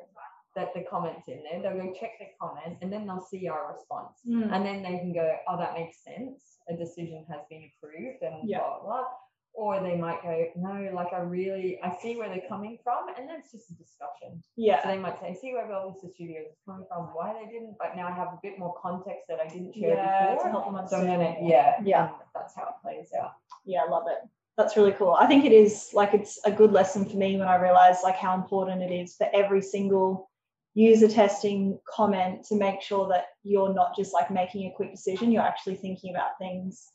that 0.55 0.75
the 0.75 0.85
comment's 0.90 1.29
in 1.29 1.42
there. 1.51 1.62
They'll 1.62 1.83
go 1.83 1.92
check 1.98 2.12
the 2.20 2.27
comment 2.40 2.79
and 2.83 2.92
then 2.92 3.07
they'll 3.07 3.27
see 3.31 3.48
our 3.48 3.72
response. 3.72 4.18
Mm. 4.29 4.55
And 4.55 4.66
then 4.66 4.83
they 4.83 4.98
can 4.98 5.12
go, 5.14 5.37
oh, 5.48 5.59
that 5.59 5.75
makes 5.75 6.05
sense. 6.05 6.59
A 6.68 6.77
decision 6.77 7.25
has 7.31 7.40
been 7.48 7.68
approved 7.77 8.22
and 8.22 8.48
Yeah. 8.48 8.59
blah, 8.59 8.83
blah. 8.83 9.05
Or 9.54 9.80
they 9.82 9.96
might 9.96 10.22
go, 10.22 10.46
no, 10.56 10.90
like 10.94 11.12
I 11.12 11.18
really, 11.20 11.78
I 11.82 11.94
see 12.02 12.16
where 12.16 12.28
they're 12.30 12.48
coming 12.48 12.78
from. 12.82 13.08
And 13.18 13.28
then 13.28 13.36
it's 13.40 13.52
just 13.52 13.70
a 13.70 13.74
discussion. 13.74 14.42
Yeah. 14.56 14.82
So 14.82 14.88
they 14.88 14.96
might 14.98 15.20
say, 15.20 15.28
I 15.28 15.34
see 15.34 15.52
where 15.52 15.66
Belvista 15.66 16.12
Studios 16.14 16.46
is 16.50 16.56
coming 16.66 16.86
from, 16.88 17.08
why 17.12 17.34
they 17.34 17.52
didn't, 17.52 17.76
but 17.78 17.94
now 17.94 18.08
I 18.08 18.12
have 18.12 18.28
a 18.28 18.38
bit 18.42 18.58
more 18.58 18.74
context 18.80 19.24
that 19.28 19.40
I 19.40 19.48
didn't 19.48 19.74
share 19.74 19.90
Yeah. 19.94 20.36
To 20.42 20.48
help 20.48 20.64
them 20.64 20.86
So 20.88 20.96
I'm 20.96 21.02
understand. 21.02 21.06
gonna, 21.36 21.48
yeah, 21.48 21.74
um, 21.78 21.86
Yeah. 21.86 22.04
and 22.06 22.14
that's 22.34 22.56
how 22.56 22.62
it 22.64 22.74
plays 22.82 23.10
out. 23.12 23.32
yeah, 23.66 23.82
I 23.86 23.90
love 23.90 24.04
it. 24.08 24.26
That's 24.56 24.76
really 24.76 24.92
cool. 24.92 25.12
I 25.12 25.26
think 25.26 25.44
it 25.44 25.52
is 25.52 25.90
like 25.92 26.14
it's 26.14 26.38
a 26.44 26.50
good 26.50 26.72
lesson 26.72 27.04
for 27.04 27.16
me 27.16 27.36
when 27.38 27.48
I 27.48 27.56
realize 27.56 27.98
like 28.02 28.16
how 28.16 28.34
important 28.34 28.82
it 28.82 28.90
is 28.92 29.16
for 29.16 29.28
every 29.34 29.60
single 29.62 30.30
user 30.74 31.08
testing 31.08 31.78
comment 31.86 32.44
to 32.44 32.54
make 32.56 32.80
sure 32.80 33.06
that 33.08 33.26
you're 33.44 33.72
not 33.74 33.94
just 33.96 34.14
like 34.14 34.30
making 34.30 34.66
a 34.70 34.74
quick 34.74 34.90
decision, 34.92 35.30
you're 35.30 35.42
actually 35.42 35.76
thinking 35.76 36.14
about 36.14 36.38
things 36.38 36.88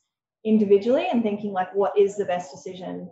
individually 0.47 1.07
and 1.11 1.21
thinking 1.23 1.51
like 1.51 1.73
what 1.75 1.97
is 1.97 2.15
the 2.17 2.25
best 2.25 2.51
decision 2.51 3.09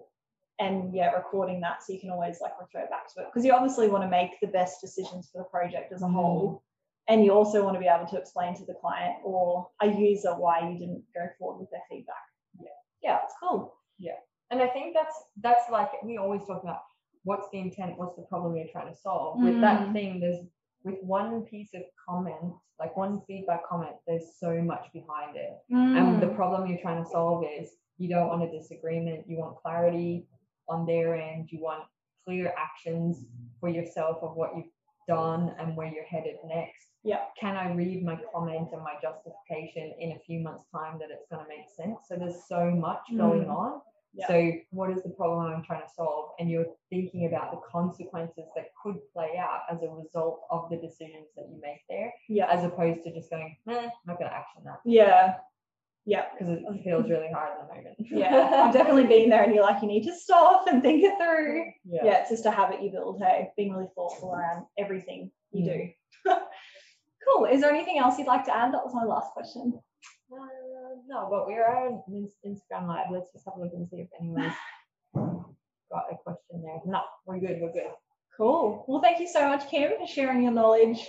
and 0.60 0.94
yeah, 0.96 1.12
recording 1.12 1.60
that 1.62 1.84
so 1.84 1.92
you 1.94 2.00
can 2.00 2.10
always 2.10 2.38
like 2.42 2.54
refer 2.60 2.88
back 2.90 3.14
to 3.14 3.22
it 3.22 3.28
because 3.30 3.46
you 3.46 3.52
obviously 3.52 3.90
want 3.90 4.04
to 4.04 4.10
make 4.10 4.32
the 4.42 4.48
best 4.48 4.80
decisions 4.80 5.30
for 5.32 5.40
the 5.40 5.50
project 5.50 5.92
as 5.92 6.02
a 6.02 6.08
whole. 6.08 6.64
And 7.08 7.24
you 7.24 7.32
also 7.34 7.64
want 7.64 7.76
to 7.76 7.80
be 7.80 7.88
able 7.88 8.08
to 8.08 8.18
explain 8.18 8.56
to 8.56 8.66
the 8.66 8.74
client 8.74 9.18
or 9.24 9.68
a 9.82 9.88
user 9.88 10.34
why 10.34 10.68
you 10.68 10.80
didn't 10.80 11.04
go 11.14 11.28
forward 11.38 11.60
with 11.60 11.70
their 11.72 11.82
feedback. 11.90 12.26
Yeah. 12.60 12.70
Yeah, 13.04 13.20
it's 13.24 13.34
cool. 13.40 13.76
Yeah. 14.00 14.20
And 14.50 14.62
I 14.62 14.68
think 14.68 14.96
that's 14.96 15.16
that's 15.42 15.70
like 15.70 15.90
we 16.04 16.18
always 16.18 16.42
talk 16.48 16.64
about 16.64 16.82
what's 17.24 17.48
the 17.52 17.60
intent, 17.60 17.98
what's 18.00 18.16
the 18.16 18.24
problem 18.24 18.56
you're 18.56 18.72
trying 18.72 18.92
to 18.92 19.00
solve. 19.00 19.44
With 19.44 19.60
that 19.62 19.82
Mm. 19.82 19.94
thing, 19.94 20.20
there's 20.20 20.40
with 20.86 20.96
one 21.02 21.42
piece 21.42 21.74
of 21.74 21.82
comment, 22.08 22.54
like 22.80 22.96
one 22.96 23.20
feedback 23.28 23.68
comment, 23.68 23.96
there's 24.08 24.38
so 24.40 24.62
much 24.62 24.86
behind 24.94 25.36
it. 25.36 25.54
And 25.72 26.22
the 26.22 26.28
Mm. 26.28 26.36
problem 26.36 26.68
you're 26.70 26.78
trying 26.80 27.04
to 27.04 27.10
solve 27.10 27.44
is 27.44 27.76
you 27.98 28.08
don't 28.08 28.28
want 28.28 28.44
a 28.44 28.52
disagreement, 28.52 29.28
you 29.28 29.38
want 29.40 29.58
clarity 29.58 30.28
on 30.70 30.86
their 30.86 31.16
end, 31.16 31.52
you 31.52 31.62
want 31.62 31.84
clear 32.24 32.54
actions 32.58 33.26
for 33.60 33.70
yourself 33.70 34.18
of 34.22 34.36
what 34.36 34.56
you've 34.56 34.72
done 35.08 35.56
and 35.60 35.76
where 35.76 35.88
you're 35.88 36.04
headed 36.06 36.38
next. 36.46 36.92
Yeah. 37.04 37.26
Can 37.40 37.56
I 37.56 37.72
read 37.74 38.04
my 38.04 38.20
comment 38.34 38.70
and 38.74 38.82
my 38.82 38.96
justification 39.02 39.94
in 40.00 40.12
a 40.14 40.20
few 40.20 40.40
months' 40.40 40.66
time 40.72 40.98
that 41.00 41.10
it's 41.12 41.28
going 41.32 41.44
to 41.44 41.50
make 41.50 41.70
sense? 41.70 42.08
So 42.08 42.16
there's 42.16 42.44
so 42.46 42.70
much 42.72 43.04
going 43.16 43.46
Mm. 43.46 43.56
on. 43.56 43.82
Yeah. 44.16 44.28
So 44.28 44.52
what 44.72 44.90
is 44.92 45.04
the 45.04 45.10
problem 45.10 45.54
I'm 45.54 45.64
trying 45.64 45.82
to 45.82 45.94
solve? 45.94 46.32
And 46.40 46.50
you're 46.50 46.68
thinking 46.90 47.26
about 47.28 47.52
the 47.52 47.60
consequences 47.70 48.46
that 48.56 48.68
could 48.82 48.96
play 49.14 49.34
out 49.38 49.62
as 49.70 49.82
a 49.84 49.90
result 49.90 50.42
of 50.50 50.70
the 50.70 50.78
decisions 50.78 51.28
that 51.36 51.48
you 51.50 51.60
make 51.62 51.82
there, 51.90 52.14
yeah. 52.30 52.48
as 52.50 52.64
opposed 52.64 53.04
to 53.04 53.14
just 53.14 53.30
going, 53.30 53.58
eh, 53.70 53.74
I'm 53.74 53.90
not 54.08 54.18
going 54.20 54.30
to 54.30 54.36
action 54.36 54.62
that 54.66 54.80
Yeah. 54.86 55.36
Yeah. 56.06 56.26
because 56.32 56.48
it 56.54 56.84
feels 56.84 57.10
really 57.10 57.30
hard 57.34 57.50
at 57.60 57.68
the 57.68 57.76
moment. 57.76 57.96
Yeah. 58.00 58.64
I've 58.66 58.74
definitely 58.74 59.08
been 59.08 59.30
there 59.30 59.44
and 59.44 59.54
you're 59.54 59.64
like, 59.64 59.82
you 59.82 59.88
need 59.88 60.06
to 60.06 60.16
stop 60.16 60.68
and 60.68 60.82
think 60.82 61.04
it 61.04 61.18
through. 61.18 61.66
yeah. 61.84 62.06
Yeah, 62.06 62.22
it's 62.22 62.30
just 62.30 62.46
a 62.46 62.52
habit 62.52 62.82
you 62.82 62.92
build, 62.92 63.22
hey, 63.22 63.50
being 63.58 63.74
really 63.74 63.90
thoughtful 63.96 64.34
around 64.34 64.66
everything 64.78 65.32
you 65.52 65.66
do. 65.66 66.32
cool. 67.28 67.46
Is 67.46 67.60
there 67.62 67.72
anything 67.72 67.98
else 67.98 68.18
you'd 68.18 68.28
like 68.28 68.46
to 68.46 68.56
add? 68.56 68.74
That 68.74 68.86
was 68.86 68.94
my 68.94 69.04
last 69.04 69.32
question. 69.34 69.74
Uh, 70.32 70.38
no, 71.08 71.28
but 71.30 71.48
we're 71.48 71.66
on 71.68 72.04
Instagram 72.46 72.88
Live. 72.88 73.08
Let's 73.12 73.32
just 73.32 73.46
have 73.46 73.56
a 73.58 73.62
look 73.62 73.74
and 73.74 73.88
see 73.90 73.98
if 73.98 74.08
anyone's 74.20 74.54
got 75.16 76.06
a 76.12 76.16
question 76.24 76.64
there. 76.64 76.80
No, 76.86 77.02
we're 77.26 77.40
good. 77.40 77.60
We're 77.62 77.72
good. 77.72 77.92
Cool. 78.38 78.84
Well, 78.88 79.02
thank 79.02 79.20
you 79.20 79.28
so 79.28 79.48
much, 79.48 79.70
Kim, 79.70 79.92
for 80.00 80.08
sharing 80.08 80.44
your 80.44 80.52
knowledge. 80.52 81.00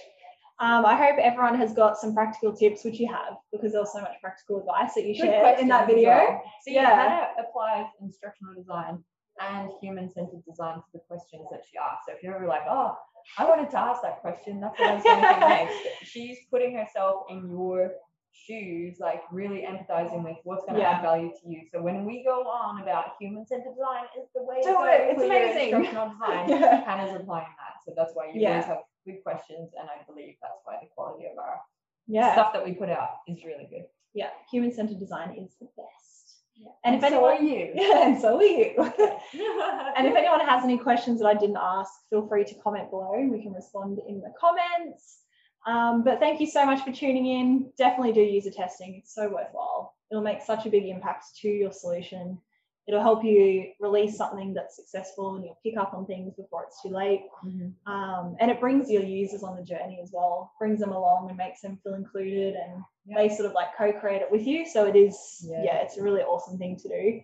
Um, 0.59 0.87
I 0.87 0.95
hope 0.97 1.17
everyone 1.21 1.57
has 1.59 1.75
got 1.75 1.99
some 1.99 2.15
practical 2.15 2.55
tips, 2.57 2.85
which 2.85 2.99
you 2.99 3.09
have, 3.09 3.37
because 3.53 3.73
there 3.73 3.81
was 3.81 3.93
so 3.93 4.01
much 4.01 4.15
practical 4.23 4.61
advice 4.61 4.95
that 4.95 5.05
you 5.05 5.15
Good 5.15 5.29
shared 5.29 5.59
in 5.59 5.69
that 5.69 5.87
video. 5.87 6.09
well. 6.11 6.43
See, 6.62 6.75
Yeah. 6.75 6.95
Hannah 6.95 7.29
applies 7.39 7.87
instructional 8.01 8.55
design 8.55 9.05
and 9.43 9.71
human-centered 9.83 10.43
design 10.49 10.77
to 10.77 10.85
the 10.95 11.01
questions 11.09 11.47
that 11.51 11.61
she 11.71 11.77
asked. 11.77 12.07
So 12.09 12.15
if 12.15 12.23
you're 12.23 12.35
ever 12.35 12.47
like, 12.47 12.62
oh, 12.69 12.97
I 13.37 13.45
wanted 13.45 13.71
to 13.73 13.79
ask 13.79 14.01
that 14.03 14.21
question, 14.21 14.61
that's 14.61 14.79
what 14.79 14.89
I 14.89 14.95
was 14.95 15.03
going 15.03 15.21
to 15.21 15.29
think 15.29 15.41
next. 15.41 15.75
She's 16.05 16.39
putting 16.51 16.75
herself 16.75 17.25
in 17.29 17.51
your 17.51 17.91
shoes, 18.37 18.99
like 19.01 19.22
really 19.33 19.66
empathizing 19.68 20.22
with 20.25 20.37
what's 20.44 20.64
going 20.64 20.75
to 20.77 20.81
Yeah. 20.81 20.92
add 20.99 21.03
value 21.03 21.31
to 21.42 21.49
you. 21.49 21.62
So 21.72 21.81
when 21.81 22.05
we 22.05 22.22
go 22.25 22.42
on 22.42 22.83
about 22.83 23.12
human-centered 23.20 23.75
design 23.75 24.05
is 24.20 24.29
the 24.35 24.42
way 24.42 24.57
to 24.61 24.68
Do 24.68 24.75
go 24.75 24.85
it. 24.85 25.01
It's 25.11 25.22
amazing. 25.22 25.68
Instructional 25.75 26.11
design. 26.11 26.49
Yeah. 26.61 26.85
Hannah's 26.85 27.14
applying 27.20 27.46
that. 27.59 27.83
So 27.85 27.92
that's 27.96 28.12
why 28.14 28.27
you 28.27 28.40
Yeah. 28.40 28.51
always 28.51 28.66
have 28.66 28.83
good 29.07 29.22
questions, 29.22 29.72
and 29.79 29.88
I 29.88 30.03
believe 30.07 30.37
that's 30.42 30.61
why 30.64 30.79
the 30.83 30.88
quality 30.94 31.27
of 31.27 31.38
our 31.38 31.61
Yeah. 32.07 32.33
stuff 32.33 32.53
that 32.53 32.64
we 32.64 32.72
put 32.75 32.90
out 32.90 33.20
is 33.27 33.44
really 33.44 33.66
good. 33.66 33.87
Yeah. 34.14 34.31
Human 34.51 34.72
centered 34.72 34.99
design 35.01 35.37
is 35.37 35.57
the 35.61 35.66
best. 35.77 36.42
And 36.85 36.94
if 36.96 37.03
so 37.03 37.25
are 37.27 37.33
anyone, 37.35 37.49
you. 37.59 37.72
yeah, 37.75 38.07
and 38.07 38.18
so 38.20 38.37
are 38.38 38.42
you. 38.42 38.75
And 39.96 40.07
if 40.07 40.14
anyone 40.14 40.40
has 40.40 40.64
any 40.64 40.79
questions 40.79 41.20
that 41.20 41.27
I 41.27 41.35
didn't 41.35 41.59
ask, 41.61 41.90
feel 42.11 42.27
free 42.27 42.44
to 42.44 42.55
comment 42.57 42.90
below. 42.90 43.12
We 43.31 43.42
can 43.42 43.53
respond 43.53 43.99
in 44.09 44.20
the 44.20 44.33
comments. 44.38 45.20
Um, 45.67 46.05
but 46.05 46.21
thank 46.21 46.41
you 46.41 46.47
so 46.47 46.65
much 46.65 46.85
for 46.85 46.93
tuning 46.93 47.27
in. 47.27 47.73
Definitely 47.77 48.13
do 48.13 48.21
user 48.21 48.51
testing. 48.51 48.95
It's 48.95 49.15
so 49.15 49.29
worthwhile. 49.29 49.95
It'll 50.11 50.23
make 50.23 50.41
such 50.43 50.65
a 50.67 50.71
big 50.71 50.85
impact 50.87 51.25
to 51.43 51.49
your 51.49 51.73
solution. 51.73 52.39
It'll 52.87 53.03
help 53.03 53.25
you 53.25 53.73
release 53.81 54.17
something 54.17 54.55
that's 54.55 54.77
successful 54.77 55.35
and 55.35 55.45
you'll 55.45 55.59
pick 55.65 55.77
up 55.77 55.93
on 55.93 56.07
things 56.07 56.35
before 56.35 56.63
it's 56.69 56.81
too 56.81 56.91
late. 56.91 57.23
Mhm. 57.45 57.73
Um, 57.85 58.37
and 58.39 58.49
it 58.49 58.61
brings 58.61 58.89
your 58.89 59.03
users 59.03 59.43
on 59.43 59.57
the 59.57 59.63
journey 59.65 59.99
as 60.01 60.13
well, 60.13 60.53
brings 60.61 60.79
them 60.79 60.93
along 60.93 61.29
and 61.31 61.37
makes 61.37 61.63
them 61.63 61.79
feel 61.83 61.95
included 61.95 62.55
and 62.55 62.85
Yeah. 63.05 63.17
they 63.17 63.29
sort 63.29 63.47
of 63.47 63.55
like 63.55 63.75
co-create 63.77 64.23
it 64.23 64.31
with 64.31 64.47
you. 64.47 64.67
So 64.67 64.87
it 64.87 64.95
is, 64.95 65.45
Yeah. 65.51 65.63
yeah, 65.65 65.77
it's 65.79 65.97
a 65.99 66.03
really 66.03 66.23
awesome 66.23 66.59
thing 66.59 66.77
to 66.77 66.89
do. 66.89 67.23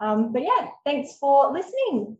Um, 0.00 0.32
but 0.32 0.42
yeah, 0.42 0.70
thanks 0.84 1.18
for 1.18 1.52
listening. 1.52 2.16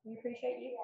we 0.04 0.18
appreciate 0.20 0.60
you. 0.60 0.78